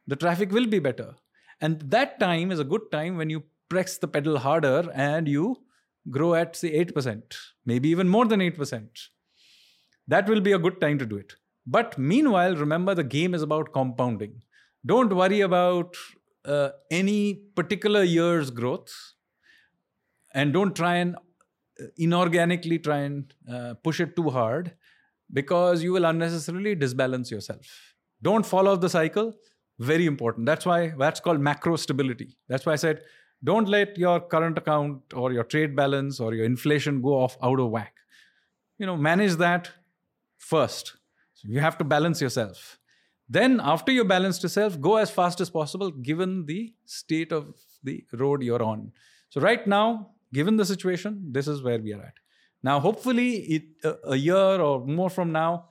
[0.08, 1.16] the traffic will be better.
[1.62, 5.58] And that time is a good time when you press the pedal harder and you
[6.10, 8.88] grow at, say, 8%, maybe even more than 8%
[10.08, 11.34] that will be a good time to do it.
[11.66, 14.42] But meanwhile, remember the game is about compounding.
[14.86, 15.96] Don't worry about
[16.46, 18.92] uh, any particular year's growth
[20.34, 24.72] and don't try and uh, inorganically try and uh, push it too hard
[25.32, 27.94] because you will unnecessarily disbalance yourself.
[28.22, 29.34] Don't fall off the cycle.
[29.80, 30.46] Very important.
[30.46, 32.38] That's why that's called macro stability.
[32.48, 33.02] That's why I said
[33.44, 37.60] don't let your current account or your trade balance or your inflation go off out
[37.60, 37.94] of whack.
[38.78, 39.70] You know, manage that
[40.38, 40.98] first
[41.34, 42.78] So you have to balance yourself.
[43.30, 48.04] Then, after you balance yourself, go as fast as possible given the state of the
[48.14, 48.92] road you're on.
[49.30, 52.14] So, right now, given the situation, this is where we are at.
[52.62, 55.66] Now, hopefully, it, a, a year or more from now,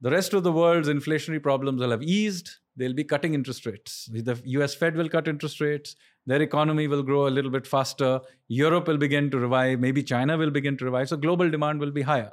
[0.00, 2.50] the rest of the world's inflationary problems will have eased.
[2.76, 4.08] They'll be cutting interest rates.
[4.10, 5.96] The US Fed will cut interest rates.
[6.26, 8.20] Their economy will grow a little bit faster.
[8.48, 9.80] Europe will begin to revive.
[9.80, 11.08] Maybe China will begin to revive.
[11.08, 12.32] So global demand will be higher.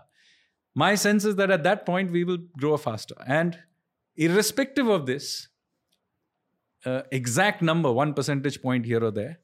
[0.76, 3.16] My sense is that at that point, we will grow faster.
[3.26, 3.58] And
[4.16, 5.50] irrespective of this,
[6.86, 9.40] uh, exact number, one percentage point here or there,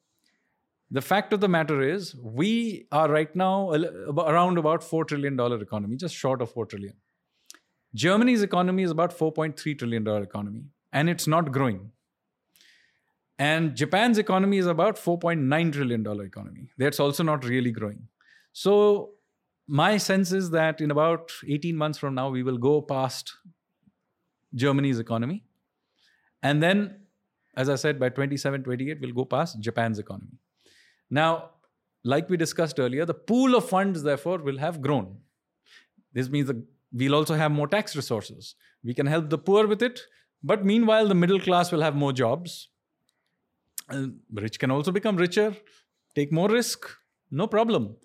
[0.93, 5.97] the fact of the matter is we are right now around about $4 trillion economy,
[5.97, 6.93] just short of 4 trillion.
[7.95, 11.91] Germany's economy is about $4.3 trillion economy, and it's not growing.
[13.39, 16.69] And Japan's economy is about $4.9 trillion economy.
[16.77, 18.07] That's also not really growing.
[18.51, 19.13] So
[19.67, 23.33] my sense is that in about 18 months from now, we will go past
[24.53, 25.43] Germany's economy.
[26.43, 26.99] And then,
[27.57, 30.37] as I said, by 27, 28, we'll go past Japan's economy.
[31.13, 31.51] Now,
[32.03, 35.17] like we discussed earlier, the pool of funds, therefore, will have grown.
[36.11, 38.55] This means the we'll also have more tax resources.
[38.83, 40.01] We can help the poor with it,
[40.43, 42.69] but meanwhile, the middle class will have more jobs.
[43.89, 45.55] And rich can also become richer,
[46.15, 46.89] take more risk,
[47.29, 47.95] no problem.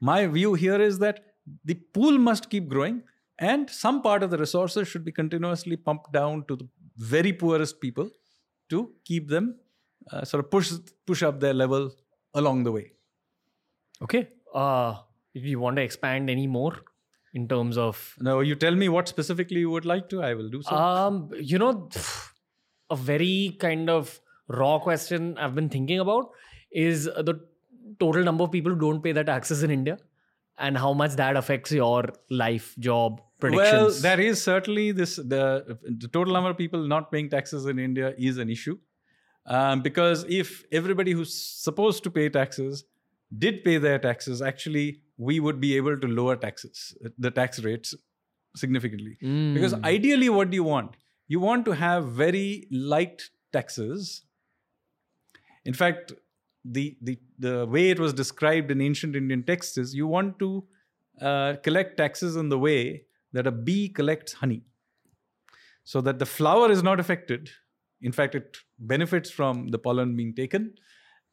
[0.00, 1.20] My view here is that
[1.64, 3.02] the pool must keep growing,
[3.38, 7.80] and some part of the resources should be continuously pumped down to the very poorest
[7.80, 8.10] people
[8.68, 9.56] to keep them
[10.12, 10.70] uh, sort of push
[11.06, 11.90] push up their level
[12.34, 12.92] along the way.
[14.02, 14.28] Okay.
[14.54, 14.96] Uh,
[15.34, 16.74] if you want to expand any more
[17.34, 20.48] in terms of no you tell me what specifically you would like to i will
[20.48, 21.88] do so um you know
[22.90, 26.30] a very kind of raw question i've been thinking about
[26.72, 27.34] is the
[28.00, 29.98] total number of people who don't pay their taxes in india
[30.58, 35.78] and how much that affects your life job predictions well there is certainly this the,
[36.02, 38.78] the total number of people not paying taxes in india is an issue
[39.48, 42.84] um, because if everybody who's supposed to pay taxes
[43.36, 47.94] did pay their taxes actually we would be able to lower taxes, the tax rates
[48.56, 49.18] significantly.
[49.22, 49.54] Mm.
[49.54, 50.96] Because ideally, what do you want?
[51.26, 54.22] You want to have very light taxes.
[55.64, 56.12] In fact,
[56.64, 60.64] the, the, the way it was described in ancient Indian texts is you want to
[61.20, 64.62] uh, collect taxes in the way that a bee collects honey.
[65.84, 67.50] So that the flower is not affected.
[68.00, 70.74] In fact, it benefits from the pollen being taken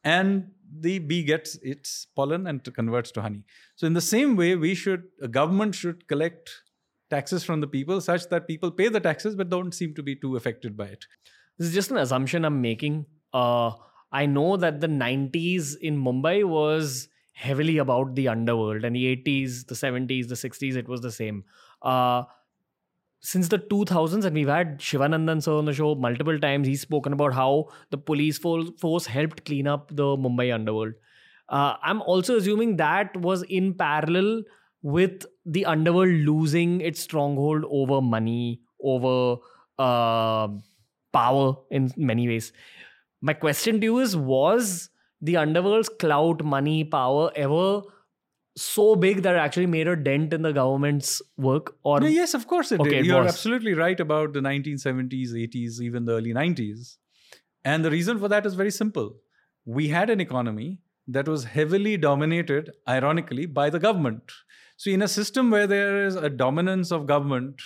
[0.03, 3.43] and the bee gets its pollen and converts to honey.
[3.75, 6.49] So in the same way, we should a government should collect
[7.09, 10.15] taxes from the people such that people pay the taxes but don't seem to be
[10.15, 11.05] too affected by it.
[11.57, 13.05] This is just an assumption I'm making.
[13.33, 13.71] Uh,
[14.11, 19.67] I know that the 90s in Mumbai was heavily about the underworld, and the 80s,
[19.67, 21.43] the 70s, the 60s, it was the same.
[21.81, 22.23] Uh,
[23.25, 26.67] since the 2000s, and we've had Shivanandan sir on the show multiple times.
[26.67, 30.93] He's spoken about how the police force helped clean up the Mumbai underworld.
[31.49, 34.43] Uh, I'm also assuming that was in parallel
[34.83, 39.37] with the underworld losing its stronghold over money, over
[39.79, 40.47] uh,
[41.11, 42.53] power in many ways.
[43.21, 47.81] My question to you is Was the underworld's clout, money, power ever
[48.57, 52.33] so big that it actually made a dent in the government's work or no, yes
[52.33, 56.33] of course it okay, did you're absolutely right about the 1970s 80s even the early
[56.33, 56.95] 90s
[57.65, 59.17] and the reason for that is very simple.
[59.65, 64.31] We had an economy that was heavily dominated ironically by the government.
[64.77, 67.61] So in a system where there is a dominance of government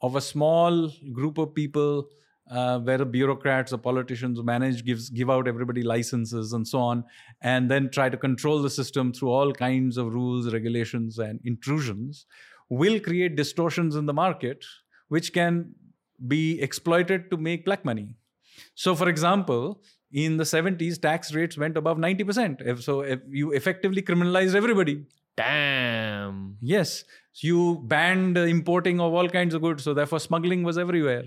[0.00, 2.08] of a small group of people
[2.52, 7.02] uh, where the bureaucrats or politicians manage gives give out everybody licenses and so on,
[7.40, 12.26] and then try to control the system through all kinds of rules, regulations, and intrusions,
[12.68, 14.66] will create distortions in the market,
[15.08, 15.74] which can
[16.28, 18.16] be exploited to make black money.
[18.74, 19.80] So, for example,
[20.12, 22.82] in the 70s, tax rates went above 90%.
[22.82, 25.06] So, if you effectively criminalized everybody.
[25.38, 26.58] Damn.
[26.60, 27.04] Yes.
[27.32, 29.82] So you banned importing of all kinds of goods.
[29.84, 31.24] So, therefore, smuggling was everywhere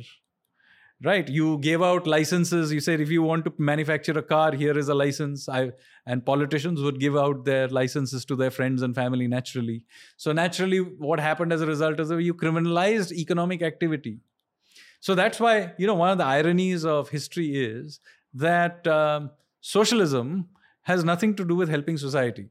[1.06, 1.30] right?
[1.30, 2.74] You gave out licenses.
[2.74, 5.48] You said if you want to manufacture a car here is a license.
[5.48, 5.72] I,
[6.06, 9.84] and politicians would give out their licenses to their friends and family naturally.
[10.18, 14.20] So naturally what happened as a result is that you criminalized economic activity.
[15.00, 18.00] So that's why you know one of the ironies of history is
[18.34, 19.30] that um,
[19.62, 20.50] socialism
[20.82, 22.50] has nothing to do with helping society.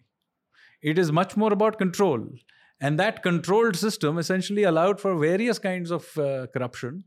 [0.81, 2.29] It is much more about control.
[2.81, 7.05] And that controlled system essentially allowed for various kinds of uh, corruption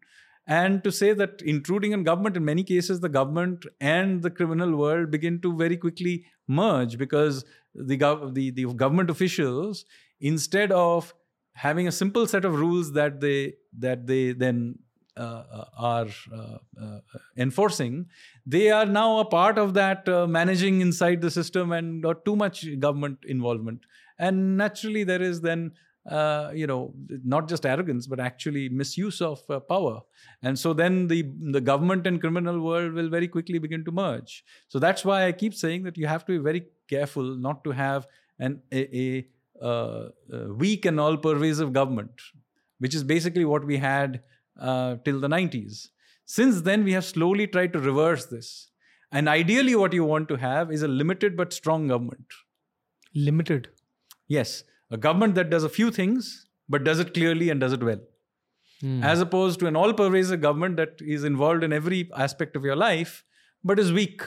[0.47, 4.75] and to say that intruding on government in many cases the government and the criminal
[4.75, 7.43] world begin to very quickly merge because
[7.75, 9.85] the, gov- the, the government officials
[10.19, 11.13] instead of
[11.53, 14.75] having a simple set of rules that they that they then
[15.17, 16.99] uh, uh, are uh, uh,
[17.37, 18.05] enforcing,
[18.45, 22.67] they are now a part of that uh, managing inside the system and too much
[22.79, 23.81] government involvement.
[24.19, 25.71] And naturally, there is then
[26.07, 26.93] uh, you know
[27.23, 30.01] not just arrogance but actually misuse of uh, power.
[30.41, 34.43] And so then the the government and criminal world will very quickly begin to merge.
[34.67, 37.71] So that's why i keep saying that you have to be very careful not to
[37.71, 38.07] have
[38.39, 39.27] an a, a,
[39.65, 42.11] uh, a weak and all pervasive government
[42.79, 44.21] which is basically what we had
[44.61, 45.87] uh, till the 90s
[46.27, 48.69] since then we have slowly tried to reverse this.
[49.13, 52.25] And ideally what you want to have is a limited but strong government.
[53.15, 53.69] Limited.
[54.27, 57.83] Yes, a government that does a few things but does it clearly and does it
[57.83, 57.99] well,
[58.81, 59.01] Hmm.
[59.03, 62.75] as opposed to an all pervasive government that is involved in every aspect of your
[62.75, 63.23] life
[63.63, 64.21] but is weak.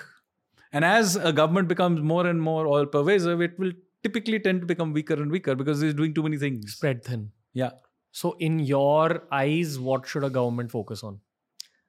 [0.72, 4.66] And as a government becomes more and more all pervasive, it will typically tend to
[4.66, 6.72] become weaker and weaker because it's doing too many things.
[6.72, 7.30] Spread thin.
[7.52, 7.70] Yeah.
[8.12, 11.20] So, in your eyes, what should a government focus on?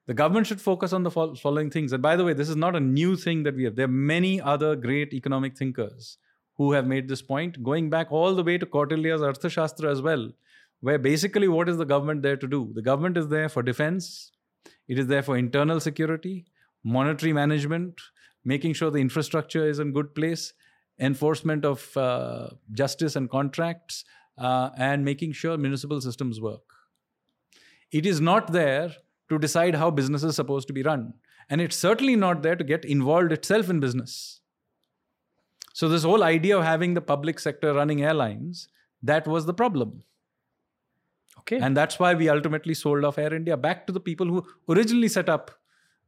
[0.06, 1.92] The government should focus on the following things.
[1.92, 3.76] And by the way, this is not a new thing that we have.
[3.76, 6.18] There are many other great economic thinkers
[6.62, 10.30] who have made this point, going back all the way to Kautilya's Arthashastra as well,
[10.80, 12.70] where basically what is the government there to do?
[12.74, 14.30] The government is there for defense,
[14.88, 16.44] it is there for internal security,
[16.84, 18.00] monetary management,
[18.44, 20.52] making sure the infrastructure is in good place,
[21.00, 24.04] enforcement of uh, justice and contracts,
[24.38, 26.62] uh, and making sure municipal systems work.
[27.90, 28.92] It is not there
[29.28, 31.14] to decide how business is supposed to be run.
[31.50, 34.40] And it's certainly not there to get involved itself in business.
[35.72, 38.68] So, this whole idea of having the public sector running airlines,
[39.02, 40.02] that was the problem.
[41.40, 41.58] Okay.
[41.58, 45.08] And that's why we ultimately sold off Air India back to the people who originally
[45.08, 45.50] set up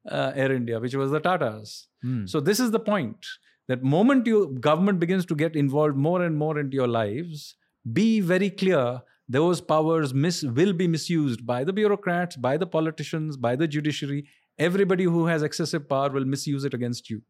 [0.09, 1.87] uh, Air India, which was the Tatas.
[2.03, 2.27] Hmm.
[2.27, 3.27] So this is the point
[3.69, 7.57] that moment your government begins to get involved more and more into your lives,
[7.93, 13.37] be very clear those powers mis- will be misused by the bureaucrats, by the politicians,
[13.37, 14.27] by the judiciary.
[14.59, 17.23] Everybody who has excessive power will misuse it against you,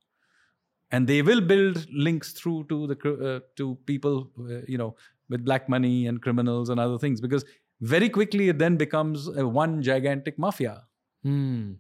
[0.90, 2.96] and they will build links through to the
[3.34, 4.94] uh, to people, uh, you know,
[5.28, 7.44] with black money and criminals and other things because
[7.80, 10.84] very quickly it then becomes a one gigantic mafia,
[11.22, 11.72] Hmm.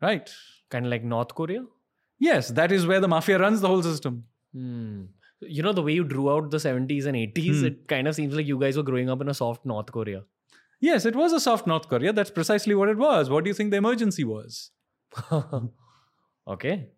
[0.00, 0.30] right?
[0.70, 1.64] Kind of like North Korea?
[2.18, 4.24] Yes, that is where the mafia runs the whole system.
[4.54, 5.04] Hmm.
[5.40, 7.66] You know, the way you drew out the 70s and 80s, Hmm.
[7.66, 10.22] it kind of seems like you guys were growing up in a soft North Korea.
[10.80, 12.12] Yes, it was a soft North Korea.
[12.12, 13.28] That's precisely what it was.
[13.30, 14.70] What do you think the emergency was?
[16.46, 16.88] okay.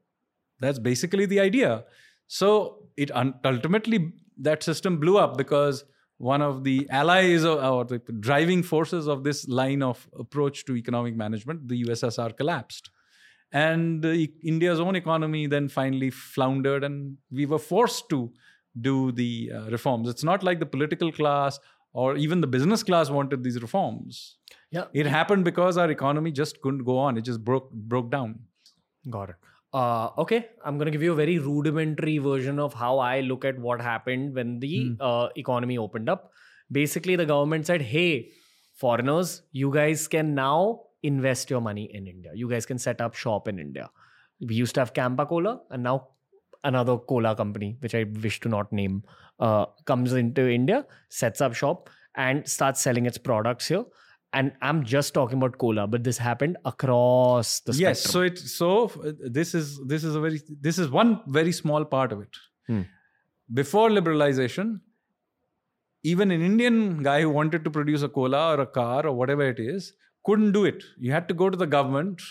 [0.61, 1.85] That's basically the idea.
[2.27, 5.85] So it un- ultimately that system blew up because
[6.19, 10.77] one of the allies or, or the driving forces of this line of approach to
[10.77, 12.91] economic management, the USSR, collapsed,
[13.53, 18.33] and uh, India's own economy then finally floundered, and we were forced to
[18.81, 20.09] do the uh, reforms.
[20.09, 21.59] It's not like the political class
[21.93, 24.37] or even the business class wanted these reforms.
[24.71, 24.87] Yeah.
[24.93, 27.17] It happened because our economy just couldn't go on.
[27.17, 28.41] It just broke broke down.
[29.09, 29.37] Got it.
[29.75, 33.45] Uh, okay, I'm going to give you a very rudimentary version of how I look
[33.45, 34.95] at what happened when the Hmm.
[35.01, 36.31] uh, economy opened up.
[36.71, 38.31] Basically, the government said, hey,
[38.85, 42.31] foreigners, you guys can now invest your money in India.
[42.35, 43.91] You guys can set up shop in India.
[44.41, 46.09] We used to have Campa Cola, and now
[46.63, 49.03] another cola company, which I wish to not name,
[49.41, 53.85] uh, comes into India, sets up shop, and starts selling its products here.
[54.39, 57.89] And I'm just talking about cola, but this happened across the spectrum.
[57.89, 58.69] yes so it so
[59.09, 62.41] uh, this is this is a very this is one very small part of it
[62.73, 62.83] Hmm.
[63.61, 64.69] before liberalization
[66.13, 66.79] even an indian
[67.09, 69.89] guy who wanted to produce a cola or a car or whatever it is
[70.29, 72.25] couldn't do it you had to go to the government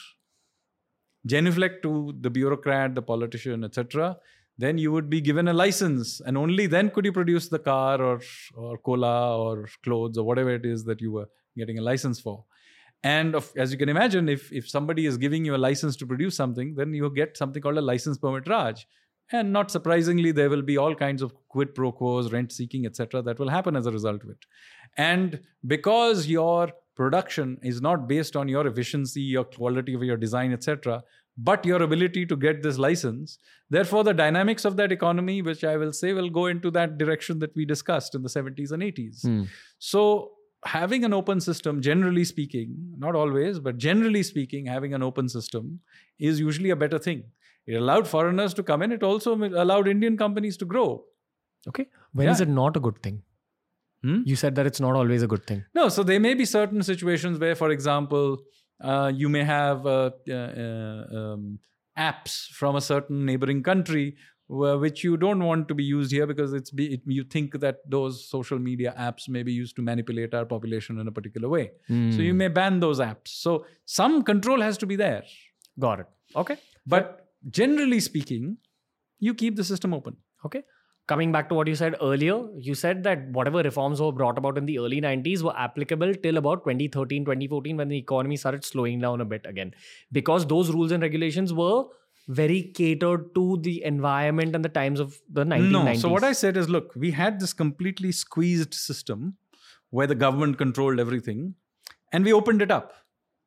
[1.25, 1.91] genuflect to
[2.21, 4.17] the bureaucrat the politician etc
[4.57, 8.01] then you would be given a license and only then could you produce the car
[8.09, 8.17] or
[8.55, 9.13] or cola
[9.45, 11.27] or clothes or whatever it is that you were
[11.57, 12.45] getting a license for
[13.03, 16.07] and of, as you can imagine, if, if somebody is giving you a license to
[16.07, 18.87] produce something, then you get something called a license permit Raj.
[19.31, 23.21] And not surprisingly, there will be all kinds of quid pro quos, rent seeking, etc.,
[23.23, 24.37] that will happen as a result of it.
[24.97, 30.53] And because your production is not based on your efficiency, your quality of your design,
[30.53, 31.03] etc.,
[31.35, 33.39] but your ability to get this license,
[33.69, 37.39] therefore, the dynamics of that economy, which I will say will go into that direction
[37.39, 39.21] that we discussed in the 70s and 80s.
[39.23, 39.43] Hmm.
[39.79, 40.33] So,
[40.65, 45.79] having an open system, generally speaking, not always, but generally speaking, having an open system
[46.19, 47.23] is usually a better thing.
[47.65, 51.05] It allowed foreigners to come in, it also allowed Indian companies to grow.
[51.67, 51.87] Okay.
[52.13, 52.47] When is Yeah.
[52.47, 53.21] it not a good thing?
[54.03, 54.21] Hmm?
[54.25, 55.63] You said that it's not always a good thing.
[55.73, 58.37] No, so there may be certain situations where, for example,
[58.81, 61.59] uh, you may have uh, uh, um,
[61.97, 64.17] apps from a certain neighboring country
[64.47, 67.77] which you don't want to be used here because it's be, it, you think that
[67.89, 71.71] those social media apps may be used to manipulate our population in a particular way.
[71.87, 72.21] So Hmm.
[72.21, 73.27] you may ban those apps.
[73.27, 75.23] So some control has to be there.
[75.79, 76.07] Got it.
[76.35, 76.57] Okay.
[76.85, 78.57] But generally speaking,
[79.19, 80.17] you keep the system open.
[80.45, 80.63] Okay.
[81.07, 84.57] Coming back to what you said earlier, you said that whatever reforms were brought about
[84.57, 89.01] in the early 90s were applicable till about 2013, 2014 when the economy started slowing
[89.01, 89.73] down a bit again.
[90.13, 91.83] Because those rules and regulations were
[92.27, 95.71] very catered to the environment and the times of the 1990s.
[95.71, 95.93] No.
[95.95, 99.35] So what I said is, look, we had this completely squeezed system
[99.89, 101.55] where the government controlled everything,
[102.11, 102.93] and we opened it up,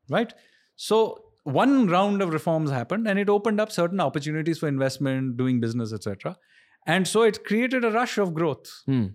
[0.09, 0.33] right?
[0.77, 5.59] So one round of reforms happened, and it opened up certain opportunities for investment, doing
[5.61, 6.37] business, etc.
[6.87, 9.07] And so it created a rush of growth, Hmm.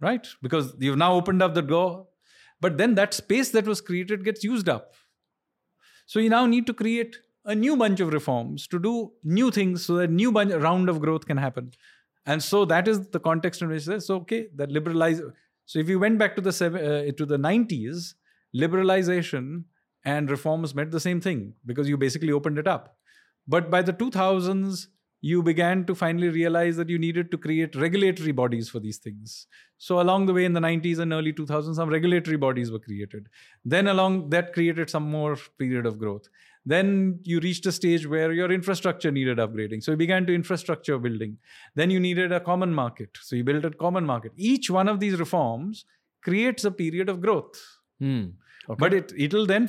[0.00, 0.26] right?
[0.42, 2.06] Because you've now opened up the door,
[2.60, 4.94] but then that space that was created gets used up.
[6.06, 9.84] So you now need to create a new bunch of reforms to do new things
[9.84, 11.72] so that new bunch, round of growth can happen.
[12.26, 15.20] And so that is the context in which says, so okay, that liberalize.
[15.66, 18.14] So if you went back to the uh, to the 90s,
[18.56, 19.64] liberalization
[20.04, 22.96] and reforms meant the same thing because you basically opened it up.
[23.46, 24.86] But by the 2000s,
[25.24, 29.46] you began to finally realize that you needed to create regulatory bodies for these things.
[29.78, 33.30] So along the way in the 90s and early 2000s, some regulatory bodies were created.
[33.64, 36.28] Then along that created some more period of growth.
[36.66, 39.82] Then you reached a stage where your infrastructure needed upgrading.
[39.82, 41.38] So you began to infrastructure building.
[41.74, 43.16] Then you needed a common market.
[43.22, 44.32] So you built a common market.
[44.36, 45.86] Each one of these reforms
[46.22, 47.62] creates a period of growth.
[47.98, 48.24] Hmm.
[48.68, 48.78] Okay.
[48.78, 49.68] But it it'll then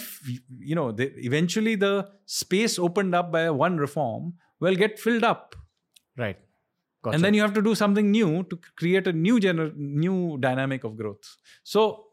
[0.58, 5.56] you know eventually the space opened up by one reform will get filled up,
[6.18, 6.38] right.
[7.04, 7.16] Gotcha.
[7.16, 10.84] and then you have to do something new to create a new gener- new dynamic
[10.84, 11.36] of growth.
[11.64, 12.06] So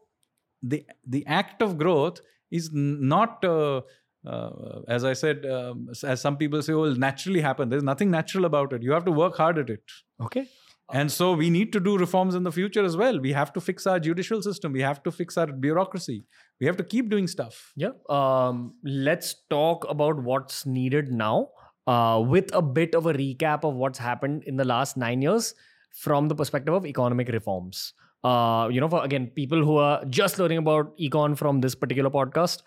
[0.61, 2.21] the the act of growth
[2.51, 3.43] is not.
[3.43, 3.81] Uh,
[4.25, 8.11] uh, as I said, um, as some people say, "Oh, it'll naturally happen." There's nothing
[8.11, 8.81] natural about it.
[8.81, 9.83] You have to work hard at it.
[10.21, 10.47] okay.
[10.91, 13.19] And so we need to do reforms in the future as well.
[13.19, 14.73] We have to fix our judicial system.
[14.73, 16.25] We have to fix our bureaucracy.
[16.59, 17.71] We have to keep doing stuff.
[17.75, 17.91] Yeah.
[18.09, 21.47] Um, let's talk about what's needed now
[21.87, 25.53] uh, with a bit of a recap of what's happened in the last nine years
[25.91, 27.93] from the perspective of economic reforms.
[28.23, 32.09] Uh, you know, for again, people who are just learning about econ from this particular
[32.09, 32.61] podcast,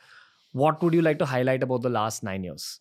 [0.53, 2.81] what would you like to highlight about the last nine years?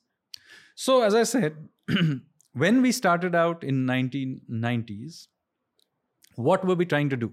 [0.75, 1.69] So, as I said,
[2.53, 5.27] when we started out in 1990s,
[6.36, 7.31] what were we trying to do?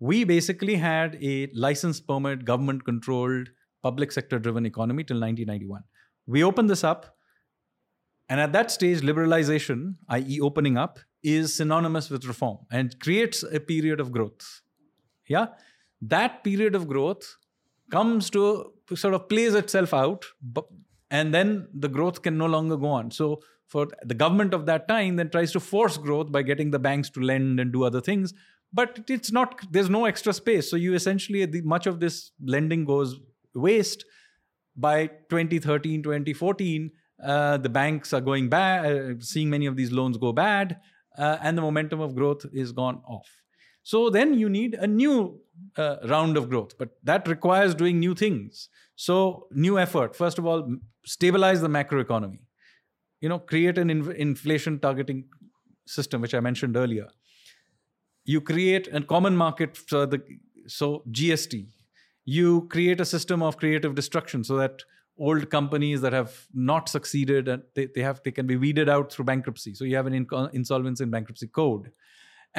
[0.00, 3.50] We basically had a license permit, government controlled,
[3.82, 5.82] public sector driven economy till 1991.
[6.26, 7.16] We opened this up,
[8.32, 13.60] and at that stage, liberalization, i.e., opening up, is synonymous with reform and creates a
[13.60, 14.62] period of growth.
[15.28, 15.48] Yeah,
[16.00, 17.36] that period of growth
[17.90, 20.24] comes to sort of plays itself out,
[21.10, 23.10] and then the growth can no longer go on.
[23.10, 26.78] So for the government of that time, then tries to force growth by getting the
[26.78, 28.32] banks to lend and do other things.
[28.72, 29.60] But it's not.
[29.70, 30.70] There's no extra space.
[30.70, 33.20] So you essentially much of this lending goes
[33.54, 34.06] waste.
[34.74, 36.90] By 2013, 2014,
[37.22, 40.78] uh, the banks are going bad, uh, seeing many of these loans go bad,
[41.18, 43.28] uh, and the momentum of growth is gone off.
[43.82, 45.40] So then you need a new
[45.76, 48.68] uh, round of growth, but that requires doing new things.
[48.94, 50.14] So new effort.
[50.14, 52.40] First of all, stabilize the macroeconomy.
[53.20, 55.24] You know, create an inf- inflation targeting
[55.86, 57.08] system, which I mentioned earlier.
[58.24, 60.22] You create a common market for the
[60.66, 61.66] so GST.
[62.24, 64.82] You create a system of creative destruction so that
[65.28, 66.32] old companies that have
[66.70, 69.72] not succeeded and they, they have they can be weeded out through bankruptcy.
[69.74, 71.92] So you have an in- insolvency and bankruptcy code.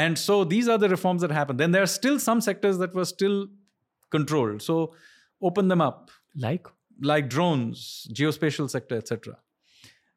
[0.03, 1.57] And so these are the reforms that happen.
[1.57, 3.47] Then there are still some sectors that were still
[4.16, 4.61] controlled.
[4.70, 4.95] So
[5.49, 6.68] open them up, Like?
[7.11, 9.38] like drones, geospatial sector, etc.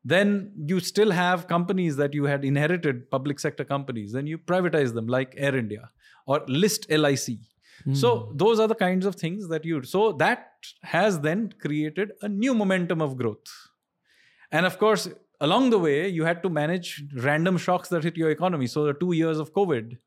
[0.04, 4.12] Then you still have companies that you had inherited, public sector companies.
[4.12, 5.90] Then you privatize them, like Air India
[6.26, 7.38] or list LIC.
[7.92, 9.82] So those are the kinds of things that you.
[9.82, 10.48] So that
[10.82, 13.46] has then created a new momentum of growth.
[14.50, 15.08] And of course,
[15.40, 18.66] along the way, you had to manage random shocks that hit your economy.
[18.66, 19.98] So the two years of COVID,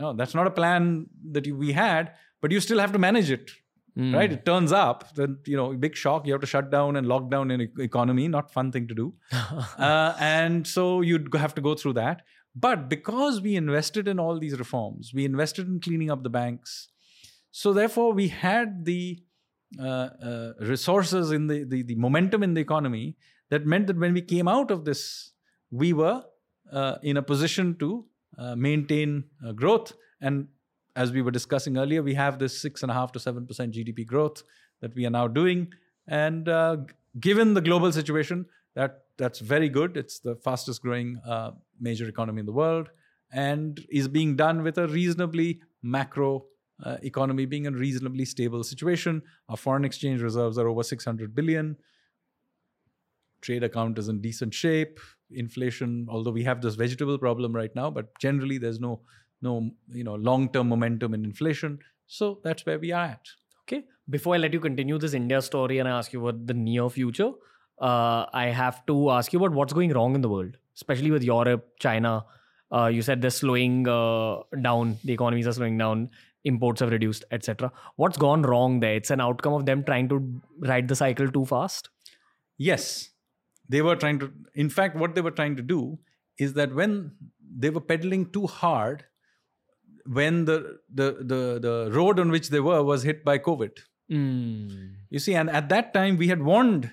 [0.00, 3.30] no, that's not a plan that you, we had, but you still have to manage
[3.30, 3.50] it,
[3.96, 4.32] right?
[4.32, 6.26] It turns up, then you know, big shock.
[6.26, 8.26] You have to shut down and lock down an e- economy.
[8.26, 9.14] Not fun thing to do,
[9.78, 12.22] uh, and so you'd have to go through that.
[12.56, 16.88] But because we invested in all these reforms, we invested in cleaning up the banks.
[17.56, 19.22] So therefore, we had the
[19.78, 23.16] uh, uh, resources in the, the the momentum in the economy
[23.50, 25.30] that meant that when we came out of this,
[25.70, 26.24] we were
[26.72, 28.06] uh, in a position to
[28.38, 29.92] uh, maintain uh, growth.
[30.20, 30.48] And
[30.96, 33.72] as we were discussing earlier, we have this six and a half to seven percent
[33.72, 34.42] GDP growth
[34.80, 35.72] that we are now doing.
[36.08, 36.78] And uh,
[37.20, 39.96] given the global situation, that that's very good.
[39.96, 41.20] It's the fastest growing
[41.78, 42.90] major economy in the world
[43.32, 46.46] and is being done with a reasonably macro
[46.82, 49.22] uh, economy being in a reasonably stable situation.
[49.48, 51.76] Our foreign exchange reserves are over 600 billion.
[53.40, 54.98] Trade account is in decent shape.
[55.30, 59.00] Inflation, although we have this vegetable problem right now, but generally there's no
[59.42, 61.78] no you know long-term momentum in inflation.
[62.06, 63.26] So that's where we are at.
[63.62, 63.84] Okay.
[64.08, 66.88] Before I let you continue this India story and I ask you about the near
[66.90, 67.30] future,
[67.80, 71.22] uh, I have to ask you about what's going wrong in the world, especially with
[71.22, 72.24] Europe, China.
[72.70, 76.10] Uh, you said they're slowing uh, down, the economies are slowing down,
[76.44, 77.72] imports have reduced, etc.
[77.96, 78.94] What's gone wrong there?
[78.94, 81.88] It's an outcome of them trying to ride the cycle too fast?
[82.58, 83.10] Yes.
[83.68, 85.98] They were trying to, in fact, what they were trying to do
[86.38, 87.12] is that when
[87.56, 89.04] they were pedaling too hard,
[90.06, 93.78] when the, the, the, the road on which they were was hit by COVID.
[94.12, 94.92] Mm.
[95.08, 96.90] You see, and at that time we had warned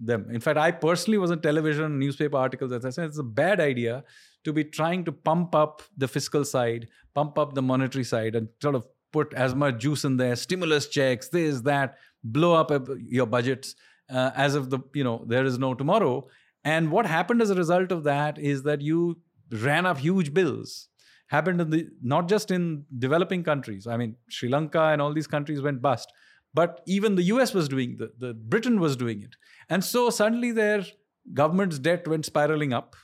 [0.00, 0.28] them.
[0.30, 3.60] In fact, I personally was in television, newspaper articles that I said it's a bad
[3.60, 4.04] idea
[4.44, 8.48] to be trying to pump up the fiscal side, pump up the monetary side, and
[8.62, 12.70] sort of put as much juice in there, stimulus checks, this, that, blow up
[13.08, 13.74] your budgets
[14.10, 16.26] uh, as if the you know there is no tomorrow.
[16.64, 19.20] And what happened as a result of that is that you
[19.50, 20.88] ran up huge bills.
[21.28, 23.86] Happened in the not just in developing countries.
[23.86, 26.12] I mean, Sri Lanka and all these countries went bust
[26.56, 29.34] but even the US was doing the, the Britain was doing it.
[29.68, 30.84] And so suddenly their
[31.34, 32.96] government's debt went spiraling up.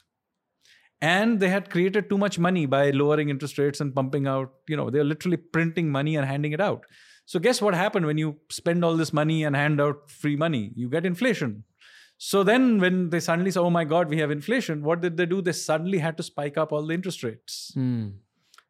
[1.02, 4.76] And they had created too much money by lowering interest rates and pumping out, you
[4.76, 6.84] know, they're literally printing money and handing it out.
[7.26, 10.72] So guess what happened when you spend all this money and hand out free money?
[10.74, 11.64] You get inflation.
[12.16, 15.26] So then when they suddenly say, oh my God, we have inflation, what did they
[15.26, 15.42] do?
[15.42, 17.72] They suddenly had to spike up all the interest rates.
[17.76, 18.14] Mm.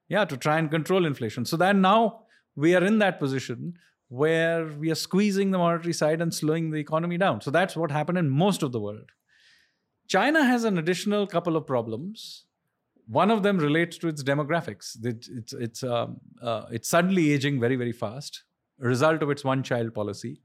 [0.09, 1.45] Yeah, to try and control inflation.
[1.45, 2.23] So then now
[2.57, 3.75] we are in that position
[4.13, 7.41] where we are squeezing the monetary side and slowing the economy down.
[7.41, 9.09] So that's what happened in most of the world.
[10.07, 12.45] China has an additional couple of problems.
[13.07, 14.99] One of them relates to its demographics.
[15.03, 18.45] It's, it's, it's, um, uh, it's suddenly aging very, very fast,
[18.83, 20.43] a result of its one child policy.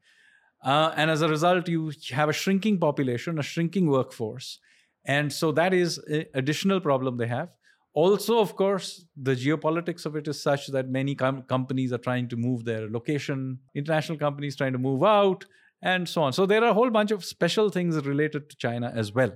[0.63, 4.59] Uh, and as a result, you have a shrinking population, a shrinking workforce.
[5.03, 7.49] And so that is an additional problem they have
[7.97, 8.87] also of course
[9.27, 12.89] the geopolitics of it is such that many com- companies are trying to move their
[12.95, 15.45] location international companies trying to move out
[15.81, 16.33] and so on.
[16.33, 19.31] So there are a whole bunch of special things related to china as well.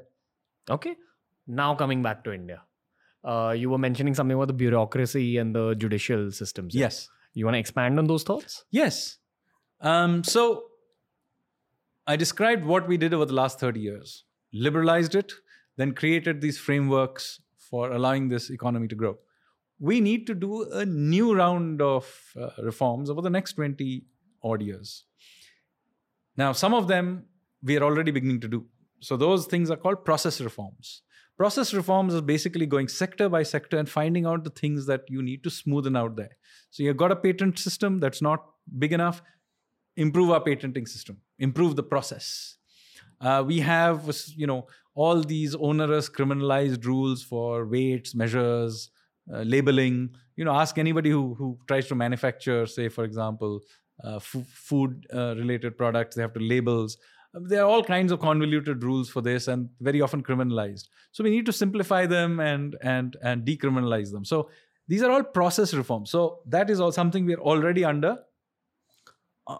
[0.70, 0.96] Okay.
[1.48, 2.62] Now coming back to india.
[3.24, 6.76] Uh, you were mentioning something about the bureaucracy and the judicial systems.
[6.76, 7.08] Yes.
[7.34, 8.66] You want to expand on those thoughts?
[8.72, 9.18] Yes.
[9.80, 10.64] Um, so
[12.08, 14.24] i described what we did over the last 30 years.
[14.54, 15.34] Liberalized it
[15.78, 17.40] then created these frameworks
[17.72, 19.18] for allowing this economy to grow.
[19.80, 22.06] We need to do a new round of
[22.40, 24.04] uh, reforms over the next 20
[24.44, 25.06] odd years.
[26.38, 27.26] Now, some of them
[27.64, 28.66] we are already beginning to do.
[29.00, 31.02] So, those things are called process reforms.
[31.38, 35.24] Process reforms is basically going sector by sector and finding out the things that you
[35.24, 36.38] need to smoothen out there.
[36.70, 38.46] So, you've got a patent system that's not
[38.78, 39.22] big enough,
[39.96, 42.58] improve our patenting system, improve the process.
[43.20, 48.90] Uh, we have, you know, all these onerous criminalized rules for weights, measures,
[49.34, 50.14] uh, labeling.
[50.36, 53.62] You know, ask anybody who who tries to manufacture, say, for example,
[54.04, 56.16] uh, f- food uh, related products.
[56.16, 56.98] They have to labels.
[57.34, 60.90] There are all kinds of convoluted rules for this, and very often criminalized.
[61.12, 64.26] So we need to simplify them and and and decriminalize them.
[64.26, 64.50] So
[64.88, 66.12] these are all process reforms.
[66.12, 68.18] So that is all something we are already under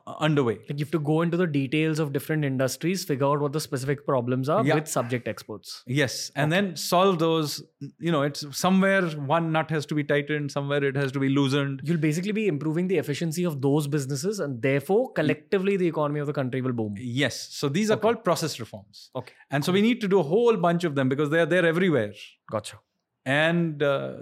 [0.08, 0.56] underway.
[0.70, 3.60] Like you have to go into the details of different industries, figure out what the
[3.60, 4.76] specific problems are yeah.
[4.76, 5.84] with subject experts.
[5.88, 6.62] Yes, and okay.
[6.62, 7.64] then solve those.
[8.00, 11.30] You know, it's somewhere one nut has to be tightened, somewhere it has to be
[11.30, 11.82] loosened.
[11.84, 16.28] You'll basically be improving the efficiency of those businesses, and therefore collectively the economy of
[16.28, 16.96] the country will boom.
[16.98, 18.02] Yes, so these are okay.
[18.02, 19.10] called process reforms.
[19.16, 21.46] Okay, and so we need to do a whole bunch of them because they are
[21.46, 22.14] there everywhere.
[22.50, 22.80] Gotcha.
[23.24, 24.14] And uh,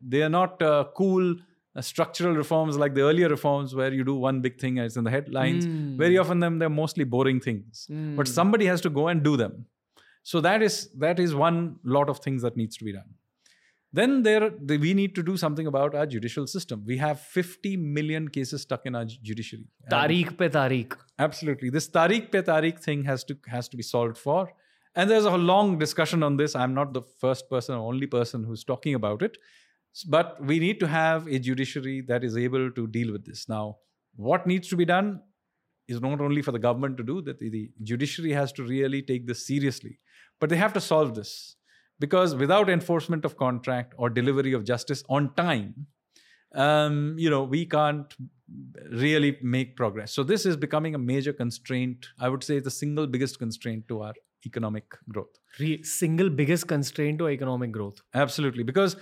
[0.00, 1.34] they are not uh, cool
[1.80, 5.10] structural reforms like the earlier reforms where you do one big thing as in the
[5.10, 5.96] headlines mm.
[5.96, 7.86] very often them they're mostly boring things.
[7.90, 8.16] Mm.
[8.16, 9.66] but somebody has to go and do them.
[10.22, 13.14] So that is that is one lot of things that needs to be done.
[13.92, 16.82] Then there we need to do something about our judicial system.
[16.86, 19.66] We have 50 million cases stuck in our judiciary.
[19.90, 21.70] Tariq pe tariq absolutely.
[21.70, 24.52] This tariq pe tariq thing has to has to be solved for.
[24.94, 26.56] And there's a long discussion on this.
[26.56, 29.38] I'm not the first person or only person who's talking about it
[30.06, 33.48] but we need to have a judiciary that is able to deal with this.
[33.48, 33.76] Now,
[34.16, 35.22] what needs to be done
[35.88, 39.26] is not only for the government to do, that the judiciary has to really take
[39.26, 39.98] this seriously.
[40.40, 41.56] But they have to solve this.
[42.00, 45.86] Because without enforcement of contract or delivery of justice on time,
[46.54, 48.14] um, you know, we can't
[48.90, 50.12] really make progress.
[50.12, 52.06] So this is becoming a major constraint.
[52.20, 54.14] I would say the single biggest constraint to our
[54.46, 55.36] economic growth.
[55.58, 58.00] Re- single biggest constraint to economic growth.
[58.14, 58.96] Absolutely, because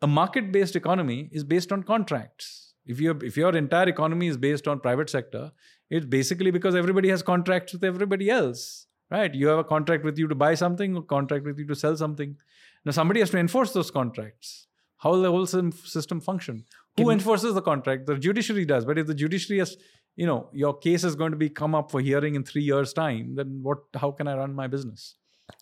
[0.00, 2.74] a market-based economy is based on contracts.
[2.86, 5.52] If your if your entire economy is based on private sector,
[5.90, 9.34] it's basically because everybody has contracts with everybody else, right?
[9.34, 11.96] You have a contract with you to buy something, a contract with you to sell
[11.96, 12.36] something.
[12.84, 14.68] Now somebody has to enforce those contracts.
[14.98, 16.64] How will the whole system function?
[16.96, 18.06] Who Can enforces the contract?
[18.06, 18.84] The judiciary does.
[18.84, 19.76] But if the judiciary has,
[20.16, 22.92] you know, your case is going to be come up for hearing in three years'
[22.92, 23.78] time, then what?
[23.94, 25.14] How can I run my business?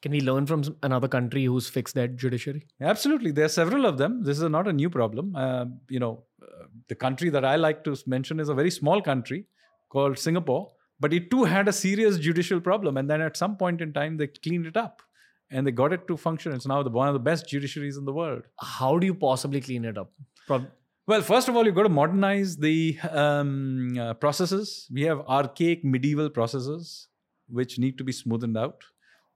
[0.02, 2.66] Can we learn from another country who's fixed that judiciary?
[2.80, 3.30] Absolutely.
[3.30, 4.22] There are several of them.
[4.24, 5.34] This is not a new problem.
[5.34, 9.00] Uh, you know, uh, the country that I like to mention is a very small
[9.00, 9.46] country
[9.88, 12.96] called Singapore, but it too had a serious judicial problem.
[12.96, 15.02] And then at some point in time, they cleaned it up
[15.50, 16.52] and they got it to function.
[16.52, 18.42] It's now the, one of the best judiciaries in the world.
[18.60, 20.12] How do you possibly clean it up?
[20.46, 20.66] Pro-
[21.06, 24.88] well, first of all, you've got to modernize the um, uh, processes.
[24.92, 27.06] We have archaic medieval processes
[27.48, 28.82] which need to be smoothened out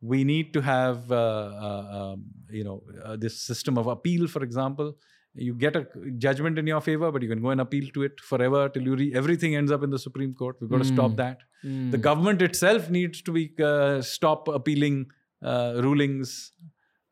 [0.00, 4.42] we need to have uh, uh, um, you know uh, this system of appeal for
[4.42, 4.96] example
[5.34, 5.86] you get a
[6.18, 8.96] judgment in your favor but you can go and appeal to it forever till you
[8.96, 10.88] re- everything ends up in the supreme court we've got mm.
[10.88, 11.16] to stop hmm.
[11.16, 11.90] that mm.
[11.90, 15.06] the government itself needs to be uh, stop appealing
[15.42, 16.52] uh, rulings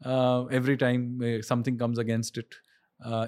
[0.05, 2.55] uh, every time something comes against it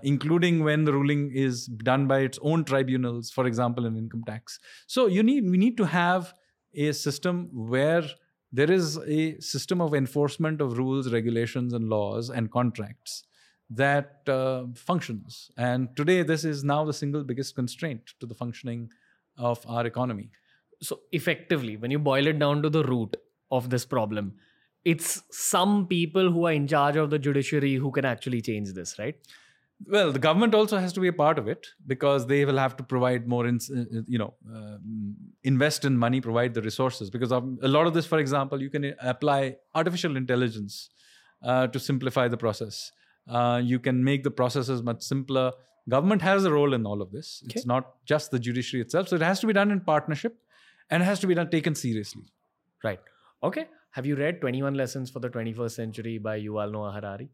[0.03, 4.59] including when the ruling is done by its own tribunals for example in income tax
[4.89, 6.35] so you need we need to have
[6.75, 8.05] a system where
[8.53, 13.23] there is a system of enforcement of rules, regulations, and laws and contracts
[13.71, 15.51] that uh, functions.
[15.57, 18.91] And today, this is now the single biggest constraint to the functioning
[19.39, 20.31] of our economy.
[20.83, 23.17] So, effectively, when you boil it down to the root
[23.51, 24.35] of this problem,
[24.85, 28.99] it's some people who are in charge of the judiciary who can actually change this,
[28.99, 29.15] right?
[29.87, 32.77] Well the government also has to be a part of it because they will have
[32.77, 34.77] to provide more in, uh, you know uh,
[35.43, 37.11] invest in money provide the resources.
[37.11, 40.91] Because a lot of this for example you can apply artificial intelligence
[41.45, 42.93] uh, to simplify the process.
[43.29, 45.53] Uh, you can make the processes much simpler.
[45.89, 47.43] Government has a role in all of this.
[47.45, 47.55] Okay.
[47.57, 49.09] it's not just the judiciary itself.
[49.09, 50.37] So it has to be done in partnership
[50.91, 52.25] and it has to be done taken seriously.
[52.85, 53.01] Right.
[53.43, 53.67] Okay.
[53.93, 57.29] Have you read 21 lessons for the 21st century by yuval noah harari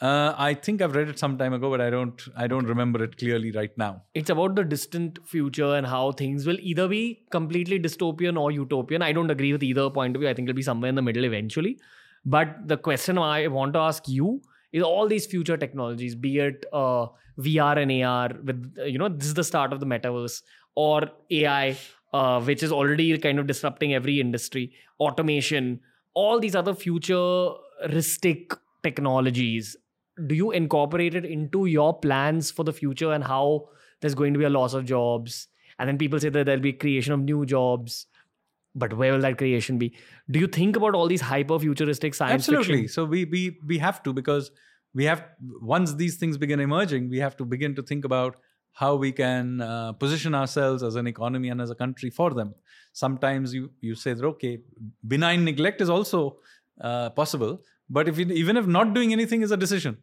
[0.00, 3.02] uh, I think I've read it some time ago, but I don't I don't remember
[3.02, 4.02] it clearly right now.
[4.14, 9.00] It's about the distant future and how things will either be completely dystopian or utopian.
[9.00, 10.28] I don't agree with either point of view.
[10.28, 11.78] I think it'll be somewhere in the middle eventually.
[12.26, 14.42] But the question I want to ask you
[14.72, 17.06] is all these future technologies, be it uh,
[17.38, 20.42] VR and AR, with you know this is the start of the metaverse,
[20.74, 21.78] or AI,
[22.12, 25.80] uh, which is already kind of disrupting every industry, automation,
[26.12, 29.74] all these other futuristic technologies
[30.26, 33.68] do you incorporate it into your plans for the future and how
[34.00, 35.48] there's going to be a loss of jobs?
[35.78, 38.06] And then people say that there'll be creation of new jobs
[38.76, 39.94] but where will that creation be?
[40.30, 42.82] Do you think about all these hyper futuristic science absolutely.
[42.82, 42.88] Fiction?
[42.88, 44.50] so we we we have to because
[44.94, 45.24] we have
[45.60, 48.36] once these things begin emerging we have to begin to think about
[48.72, 52.54] how we can uh, position ourselves as an economy and as a country for them.
[52.92, 54.58] Sometimes you you say that okay
[55.14, 56.38] benign neglect is also
[56.80, 59.98] uh, possible but if you, even if not doing anything is a decision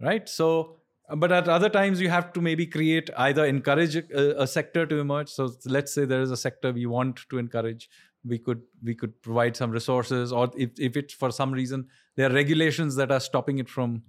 [0.00, 0.28] right?
[0.28, 0.76] So
[1.16, 5.00] but at other times you have to maybe create either encourage a, a, sector to
[5.00, 5.28] emerge.
[5.28, 7.90] So let's say there is a sector we want to encourage
[8.24, 12.30] we could we could provide some resources or if, if it's for some reason there
[12.30, 14.02] are regulations that are stopping it from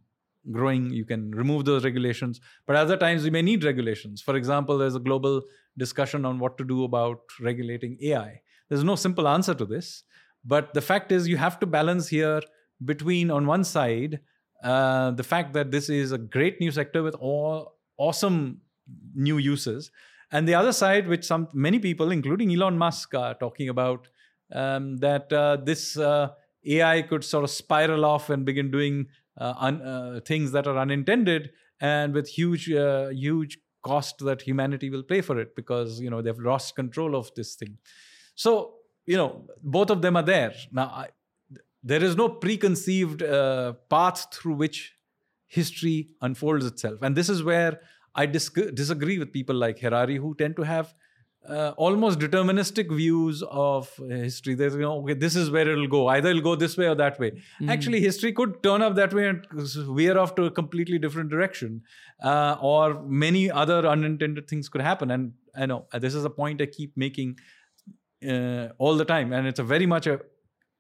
[0.52, 2.40] growing you can remove those regulations.
[2.66, 4.22] But other times we may need regulations.
[4.22, 5.42] For example there's a global
[5.78, 8.42] discussion on what to do about regulating ai
[8.72, 10.04] there's no simple answer to this
[10.44, 12.42] but the fact is, you have to balance here
[12.84, 14.20] between, on one side,
[14.64, 18.62] uh, the fact that this is a great new sector with all awesome
[19.14, 19.92] new uses,
[20.32, 24.08] and the other side, which some many people, including Elon Musk, are talking about,
[24.54, 26.30] um, that uh, this uh,
[26.66, 30.78] AI could sort of spiral off and begin doing uh, un, uh, things that are
[30.78, 36.10] unintended, and with huge, uh, huge cost that humanity will pay for it because you
[36.10, 37.78] know they've lost control of this thing.
[38.36, 38.76] So
[39.06, 40.54] you know, both of them are there.
[40.72, 41.08] Now, I,
[41.84, 44.96] there is no preconceived uh, path through which
[45.48, 47.02] history unfolds itself.
[47.02, 47.82] And this is where
[48.16, 50.94] I dis- disagree with people like Harari who tend to have
[51.50, 54.54] uh, almost deterministic views of history.
[54.54, 56.08] There's, you know, okay, this is where it'll go.
[56.08, 57.32] Either it'll go this way or that way.
[57.60, 57.70] Mm.
[57.70, 61.82] Actually, history could turn up that way and veer off to a completely different direction.
[62.24, 65.10] Uh, or many other unintended things could happen.
[65.10, 67.40] And I know this is a point I keep making
[68.28, 70.20] uh, all the time and it's a very much a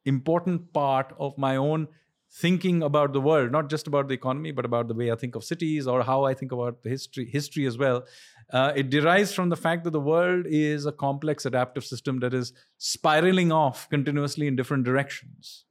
[0.05, 1.87] important part of my own
[2.33, 5.35] thinking about the world, not just about the economy, but about the way I think
[5.35, 8.05] of cities or how I think about the history, history as well.
[8.51, 12.33] Uh, it derives from the fact that the world is a complex adaptive system that
[12.33, 15.65] is spiraling off continuously in different directions.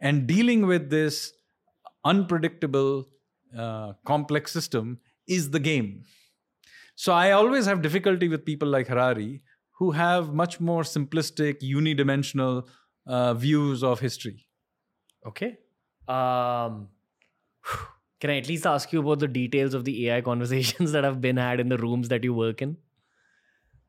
[0.00, 1.32] And dealing with this
[2.04, 3.06] unpredictable,
[3.56, 6.04] uh, complex system is the game.
[6.94, 9.42] So I always have difficulty with people like Harari
[9.80, 12.68] who have much more simplistic, unidimensional
[13.06, 14.46] uh, views of history.
[15.26, 15.58] Okay.
[16.06, 16.88] Um,
[18.20, 21.20] can I at least ask you about the details of the AI conversations that have
[21.20, 22.76] been had in the rooms that you work in?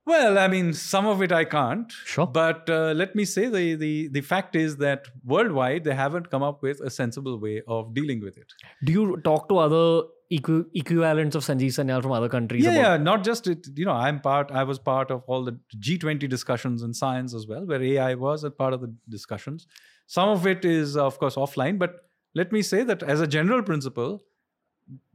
[0.06, 1.92] Well, I mean, some of it I can't.
[2.06, 2.26] Sure.
[2.26, 6.42] But uh, let me say the, the the fact is that worldwide they haven't come
[6.42, 8.52] up with a sensible way of dealing with it.
[8.84, 10.08] Do you talk to other
[10.38, 12.64] equi- equivalents of Sanjeev Sanyal from other countries?
[12.64, 12.98] Yeah, about- yeah.
[13.10, 13.68] Not just it.
[13.76, 14.52] You know, I'm part.
[14.52, 18.44] I was part of all the G20 discussions in science as well, where AI was
[18.44, 19.68] a part of the discussions.
[20.08, 21.78] Some of it is, of course, offline.
[21.80, 21.96] But
[22.34, 24.22] let me say that as a general principle,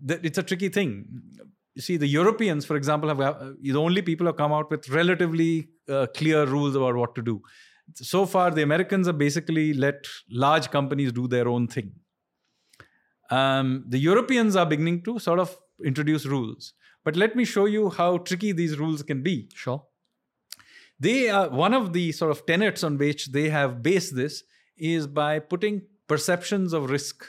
[0.04, 0.92] that it's a tricky thing.
[1.74, 4.70] You see, the Europeans, for example, have uh, the only people who have come out
[4.70, 7.42] with relatively uh, clear rules about what to do.
[7.94, 11.92] So far, the Americans have basically let large companies do their own thing.
[13.30, 16.72] Um, the Europeans are beginning to sort of introduce rules.
[17.04, 19.48] But let me show you how tricky these rules can be.
[19.54, 19.84] Sure.
[20.98, 24.42] They are one of the sort of tenets on which they have based this
[24.76, 27.24] is by putting perceptions of risk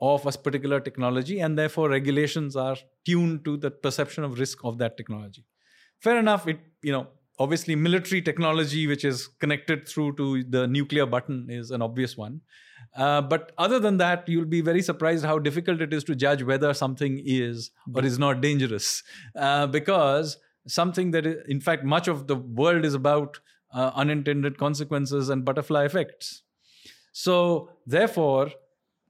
[0.00, 4.78] of a particular technology, and therefore regulations are tuned to the perception of risk of
[4.78, 5.44] that technology.
[5.98, 6.46] Fair enough.
[6.46, 7.06] It you know
[7.38, 12.40] obviously military technology, which is connected through to the nuclear button, is an obvious one.
[12.96, 16.42] Uh, but other than that, you'll be very surprised how difficult it is to judge
[16.42, 19.02] whether something is or is not dangerous,
[19.36, 20.38] uh, because
[20.68, 23.40] something that, is, in fact, much of the world is about
[23.72, 26.42] uh, unintended consequences and butterfly effects.
[27.12, 28.52] So, therefore,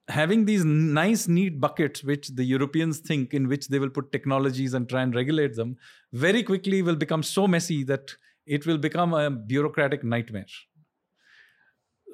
[0.08, 4.74] having these nice, neat buckets, which the Europeans think in which they will put technologies
[4.74, 5.76] and try and regulate them,
[6.12, 8.12] very quickly will become so messy that
[8.46, 10.46] it will become a bureaucratic nightmare.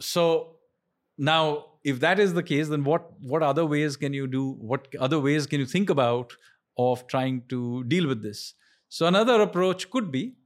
[0.00, 0.56] So,
[1.20, 4.88] now if that is the case then what what other ways can you do what
[4.98, 6.32] other ways can you think about
[6.78, 8.54] of trying to deal with this?
[8.88, 10.36] So another approach could be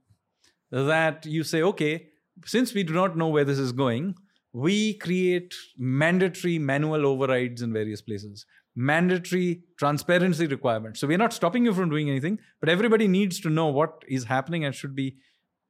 [0.71, 2.07] that you say okay
[2.45, 4.15] since we do not know where this is going
[4.51, 8.45] we create mandatory manual overrides in various places
[8.77, 10.99] mandatory transparency requirements.
[10.99, 14.25] So we're not stopping you from doing anything but everybody needs to know what is
[14.25, 15.17] happening and should be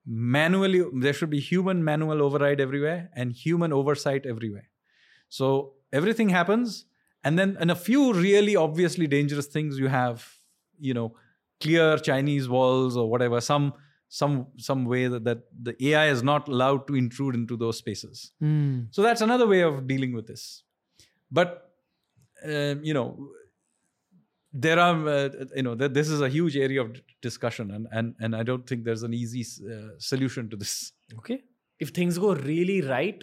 [0.05, 4.69] manually there should be human manual override everywhere and human oversight everywhere
[5.35, 6.85] so everything happens,
[7.25, 10.25] and then in a few really obviously dangerous things, you have,
[10.79, 11.07] you know,
[11.59, 13.73] clear Chinese walls or whatever, some
[14.07, 18.31] some some way that, that the AI is not allowed to intrude into those spaces.
[18.41, 18.87] Mm.
[18.91, 20.63] So that's another way of dealing with this.
[21.29, 21.69] But
[22.45, 23.29] um, you know,
[24.53, 27.87] there are uh, you know th- this is a huge area of d- discussion, and
[27.91, 30.93] and and I don't think there's an easy uh, solution to this.
[31.17, 31.43] Okay.
[31.77, 33.21] If things go really right,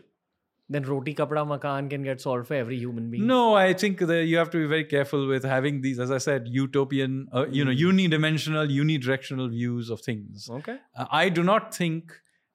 [0.75, 3.27] then roti kapda makan can get solved for every human being.
[3.27, 6.19] No, I think that you have to be very careful with having these, as I
[6.19, 10.49] said, utopian, uh, you know, unidimensional, unidirectional views of things.
[10.51, 10.79] Okay.
[10.97, 12.13] Uh, I do not think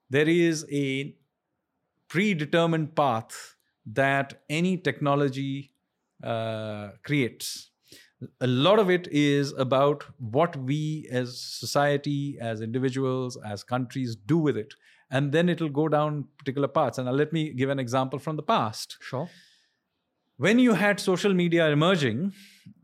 [0.10, 1.16] there is a
[2.08, 3.56] predetermined path
[3.86, 5.72] that any technology
[6.24, 7.72] uh, creates.
[8.42, 14.38] A lot of it is about what we as society, as individuals, as countries do
[14.38, 14.74] with it.
[15.10, 16.98] And then it'll go down particular paths.
[16.98, 19.30] And let me give an example from the past Sure.
[20.38, 22.34] when you had social media emerging,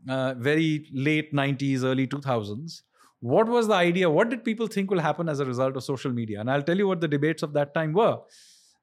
[0.08, 2.82] uh, very late 90s, early 2000s,
[3.20, 4.10] what was the idea?
[4.10, 6.40] What did people think will happen as a result of social media?
[6.40, 8.18] And I'll tell you what the debates of that time were.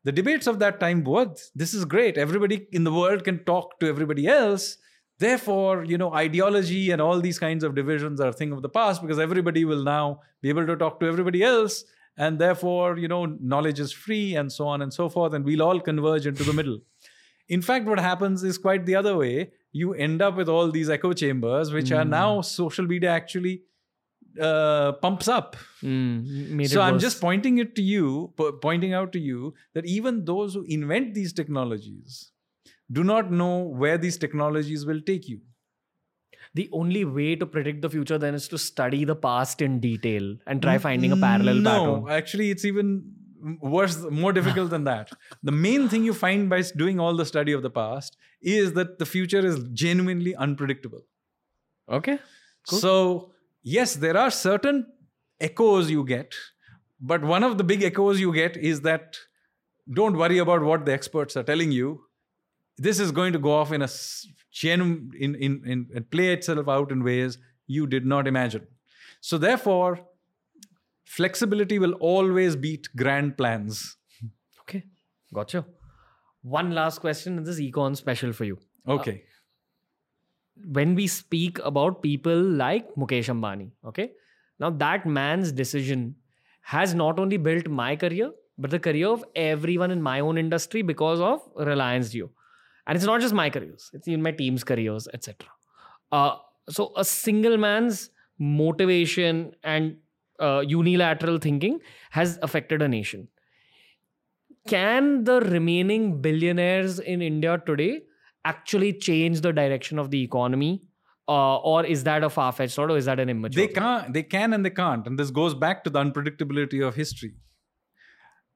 [0.03, 2.17] The debates of that time were this is great.
[2.17, 4.77] Everybody in the world can talk to everybody else.
[5.19, 8.69] Therefore, you know, ideology and all these kinds of divisions are a thing of the
[8.69, 11.83] past because everybody will now be able to talk to everybody else.
[12.17, 15.33] And therefore, you know, knowledge is free and so on and so forth.
[15.33, 16.79] And we'll all converge into the middle.
[17.47, 19.51] In fact, what happens is quite the other way.
[19.71, 22.09] You end up with all these echo chambers, which are Mm.
[22.09, 23.63] now social media actually
[24.39, 25.57] uh, pumps up.
[25.83, 27.01] Mm, So I'm worse.
[27.01, 31.13] just pointing it to you, po- pointing out to you that even those who invent
[31.13, 32.31] these technologies
[32.91, 35.41] do not know where these technologies will take you.
[36.53, 40.35] The only way to predict the future then is to study the past in detail
[40.45, 42.17] and try mm, finding a parallel no, pattern.
[42.17, 43.13] actually, it's even
[43.61, 45.09] worse, more difficult than that.
[45.43, 48.99] The main thing you find by doing all the study of the past is that
[48.99, 51.01] the future is genuinely unpredictable.
[51.89, 52.19] Okay.
[52.67, 52.79] Cool.
[52.79, 53.31] So,
[53.63, 54.85] yes, there are certain
[55.39, 56.35] echoes you get,
[56.99, 59.17] but one of the big echoes you get is that
[59.91, 62.01] don't worry about what the experts are telling you.
[62.85, 63.87] this is going to go off in a
[64.51, 67.37] genuine in, in, in and play itself out in ways
[67.67, 68.67] you did not imagine.
[69.21, 69.99] So therefore,
[71.05, 73.97] flexibility will always beat grand plans.
[74.61, 74.83] Okay,
[75.33, 75.65] gotcha.
[76.41, 78.57] One last question in this econ special for you.
[78.87, 79.11] Okay.
[79.11, 79.27] Uh,
[80.73, 84.11] when we speak about people like Mukesh Ambani, okay,
[84.59, 86.15] now that man's decision
[86.61, 90.81] has not only built my career, but the career of everyone in my own industry
[90.81, 92.29] because of Reliance Jio.
[92.87, 95.47] And it's not just my careers, it's even my team's careers, etc.
[96.11, 96.35] Uh,
[96.69, 98.09] so a single man's
[98.39, 99.97] motivation and
[100.39, 101.79] uh, unilateral thinking
[102.11, 103.27] has affected a nation.
[104.67, 108.03] Can the remaining billionaires in India today
[108.45, 110.81] actually change the direction of the economy?
[111.27, 113.65] Uh, or is that a far fetched thought or is that an immature?
[113.65, 115.05] They can't, they can and they can't.
[115.07, 117.33] And this goes back to the unpredictability of history.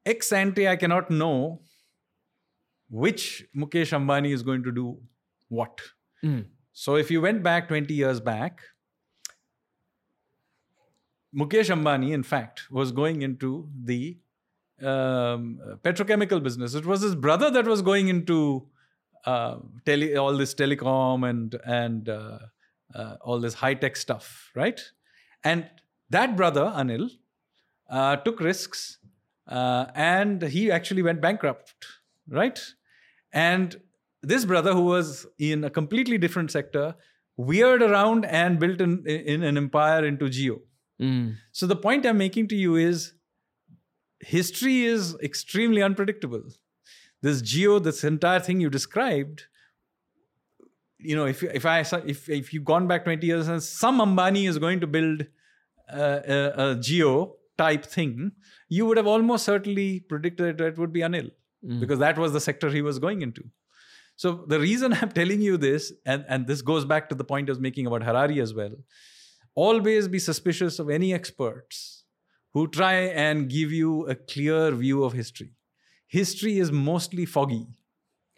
[0.05, 1.61] Ex ante, I cannot know
[2.95, 4.97] which Mukesh Ambani is going to do
[5.49, 5.81] what.
[6.23, 6.45] Mm.
[6.71, 8.61] So if you went back 20 years back,
[11.35, 14.17] Mukesh Ambani, in fact, was going into the
[14.81, 16.73] um, petrochemical business.
[16.73, 18.65] It was his brother that was going into
[19.25, 22.39] uh, tele, all this telecom and and uh,
[22.93, 24.79] uh, all this high tech stuff, right?
[25.43, 25.69] And
[26.11, 27.09] that brother Anil
[27.89, 28.99] uh, took risks,
[29.47, 31.85] uh, and he actually went bankrupt,
[32.29, 32.59] right?
[33.35, 33.79] And
[34.23, 36.95] this brother, who was in a completely different sector,
[37.37, 40.61] veered around and built an, in an empire into Jio.
[41.01, 41.35] Mm.
[41.51, 43.13] So the point I'm making to you is
[44.21, 46.43] history is extremely unpredictable.
[47.21, 49.43] This Jio, this entire thing you described,
[50.97, 54.47] you know, if if I if if you've gone back 20 years and some Ambani
[54.47, 55.25] is going to build
[55.91, 58.31] uh, a, a Jio type thing,
[58.69, 61.31] you would have almost certainly predicted that it would be Anil
[61.65, 61.79] Mm.
[61.79, 63.43] because that was the sector he was going into.
[64.15, 67.49] So the reason I'm telling you this, and, and this goes back to the point
[67.49, 68.75] I was making about Harari as well,
[69.55, 72.03] always be suspicious of any experts
[72.53, 75.51] who try and give you a clear view of history.
[76.07, 77.67] History is mostly foggy,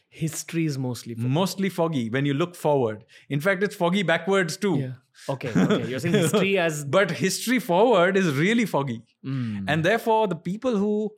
[0.09, 1.13] History is mostly.
[1.13, 3.03] For- mostly foggy when you look forward.
[3.29, 4.77] In fact, it's foggy backwards too.
[4.77, 4.93] yeah.
[5.29, 5.49] Okay.
[5.55, 5.87] Okay.
[5.89, 6.85] You're saying history as.
[6.85, 9.03] But history forward is really foggy.
[9.25, 9.65] Mm.
[9.67, 11.11] And therefore, the people who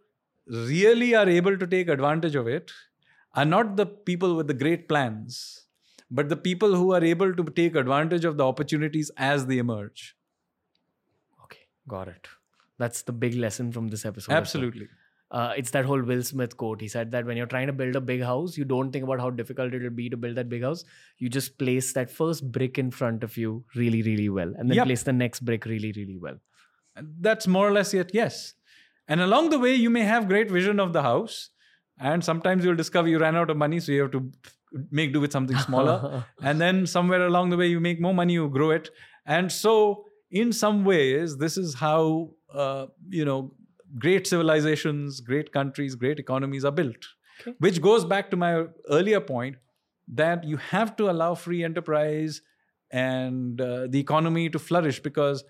[0.50, 2.72] really are able to take advantage of it
[3.36, 5.66] are not the people with the great plans,
[6.10, 10.16] but the people who are able to take advantage of the opportunities as they emerge.
[11.44, 11.60] Okay.
[11.88, 12.28] Got it.
[12.78, 14.32] That's the big lesson from this episode.
[14.34, 14.88] Absolutely.
[15.32, 16.82] uh, it's that whole Will Smith quote.
[16.82, 19.20] He said that when you're trying to build a big house, you don't think about
[19.20, 20.86] how difficult it'll be to build that big house.
[21.20, 24.78] You just place that first brick in front of you really, really well, and then
[24.78, 24.86] Yep.
[24.88, 26.40] place the next brick really, really well.
[27.28, 28.56] That's more or less it, yes.
[29.10, 31.50] And along the way, you may have great vision of the house.
[32.00, 34.32] And sometimes you'll discover you ran out of money, so you have to
[34.92, 36.26] make do with something smaller.
[36.42, 38.90] and then somewhere along the way, you make more money, you grow it.
[39.26, 43.54] And so, in some ways, this is how, uh, you know,
[43.98, 47.08] great civilizations, great countries, great economies are built.
[47.42, 47.56] Okay.
[47.60, 49.58] Which goes back to my earlier point
[50.14, 52.42] that you have to allow free enterprise
[52.92, 55.44] and uh, the economy to flourish because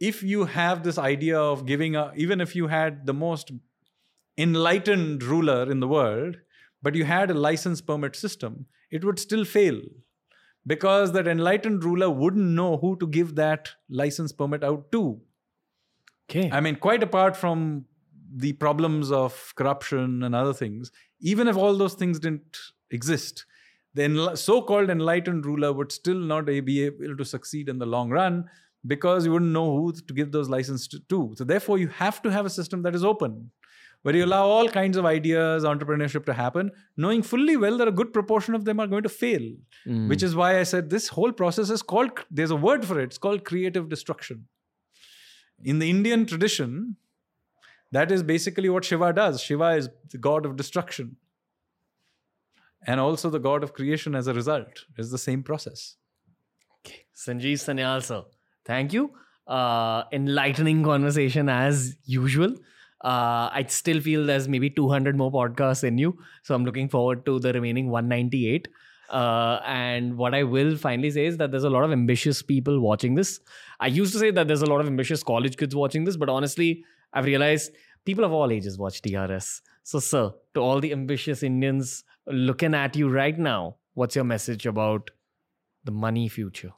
[0.00, 3.52] if you have this idea of giving a, even if you had the most
[4.36, 6.36] enlightened ruler in the world,
[6.82, 9.80] but you had a license permit system, it would still fail
[10.66, 15.20] because that enlightened ruler wouldn't know who to give that license permit out to.
[16.28, 16.50] Okay.
[16.50, 17.84] I mean, quite apart from
[18.36, 20.90] the problems of corruption and other things,
[21.20, 22.58] even if all those things didn't
[22.90, 23.44] exist,
[23.92, 28.10] the enli- so-called enlightened ruler would still not be able to succeed in the long
[28.10, 28.48] run
[28.86, 31.34] because you wouldn't know who to give those licenses to- to.
[31.36, 33.50] So therefore, you have to have a system that is open,
[34.02, 37.92] where you allow all kinds of ideas, entrepreneurship to happen, knowing fully well that a
[37.92, 39.46] good proportion of them are going to fail.
[39.86, 40.08] Mm.
[40.08, 42.10] Which is why I said this whole process is called.
[42.30, 43.04] There's a word for it.
[43.04, 44.46] It's called creative destruction.
[45.62, 46.96] In the Indian tradition,
[47.92, 49.40] that is basically what Shiva does.
[49.40, 51.16] Shiva is the god of destruction.
[52.86, 54.84] And also the god of creation as a result.
[54.98, 55.96] It's the same process.
[56.80, 57.06] Okay.
[57.16, 58.24] Sanjeev Sanyal, sir.
[58.64, 59.12] Thank you.
[59.46, 62.54] Uh, enlightening conversation as usual.
[63.02, 66.16] Uh, I still feel there's maybe 200 more podcasts in you.
[66.42, 68.68] So I'm looking forward to the remaining 198.
[69.10, 72.80] Uh, and what I will finally say is that there's a lot of ambitious people
[72.80, 73.40] watching this.
[73.78, 76.30] I used to say that there's a lot of ambitious college kids watching this, but
[76.30, 77.72] honestly, I've realized
[78.06, 79.60] people of all ages watch TRS.
[79.82, 84.64] So, sir, to all the ambitious Indians looking at you right now, what's your message
[84.64, 85.10] about
[85.84, 86.72] the money future?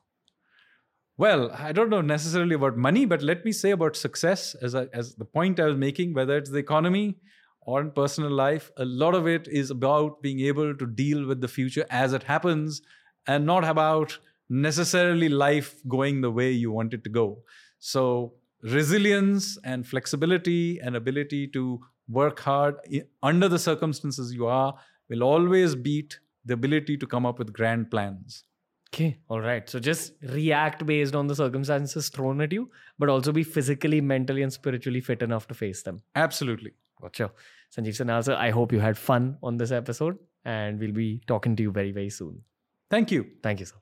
[1.18, 5.14] Well, I don't know necessarily about money, but let me say about success as, as
[5.14, 7.16] the point I was making, whether it's the economy
[7.62, 11.40] or in personal life, a lot of it is about being able to deal with
[11.40, 12.82] the future as it happens
[13.26, 14.18] and not about
[14.50, 17.38] necessarily life going the way you want it to go.
[17.78, 22.76] So, resilience and flexibility and ability to work hard
[23.22, 24.74] under the circumstances you are
[25.08, 28.44] will always beat the ability to come up with grand plans.
[28.88, 29.68] Okay, all right.
[29.68, 34.42] So just react based on the circumstances thrown at you, but also be physically, mentally,
[34.42, 36.02] and spiritually fit enough to face them.
[36.14, 36.72] Absolutely.
[37.00, 37.30] Gotcha.
[37.76, 41.56] Sanjeev Sanyal sir, I hope you had fun on this episode, and we'll be talking
[41.56, 42.42] to you very, very soon.
[42.90, 43.26] Thank you.
[43.42, 43.76] Thank you, sir.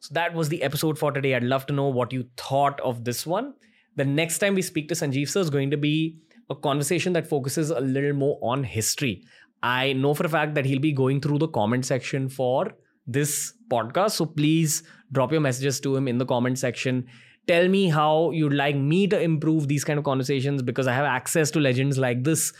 [0.00, 1.34] So that was the episode for today.
[1.34, 3.54] I'd love to know what you thought of this one.
[3.96, 6.18] The next time we speak to Sanjeev sir is going to be
[6.50, 9.24] a conversation that focuses a little more on history.
[9.62, 12.74] I know for a fact that he'll be going through the comment section for
[13.06, 14.12] this podcast.
[14.12, 17.06] So please drop your messages to him in the comment section.
[17.46, 21.04] Tell me how you'd like me to improve these kind of conversations because I have
[21.04, 22.52] access to legends like this.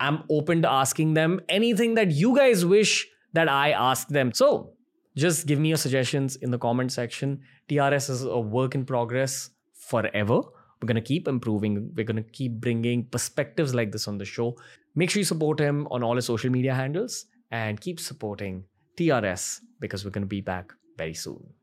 [0.00, 4.32] I'm open to asking them anything that you guys wish that I ask them.
[4.32, 4.74] So
[5.16, 7.40] just give me your suggestions in the comment section.
[7.68, 10.40] TRS is a work in progress forever.
[10.80, 11.90] We're going to keep improving.
[11.96, 14.56] We're going to keep bringing perspectives like this on the show.
[14.94, 18.64] Make sure you support him on all his social media handles and keep supporting
[18.98, 21.54] TRS because we're going to be back very soon.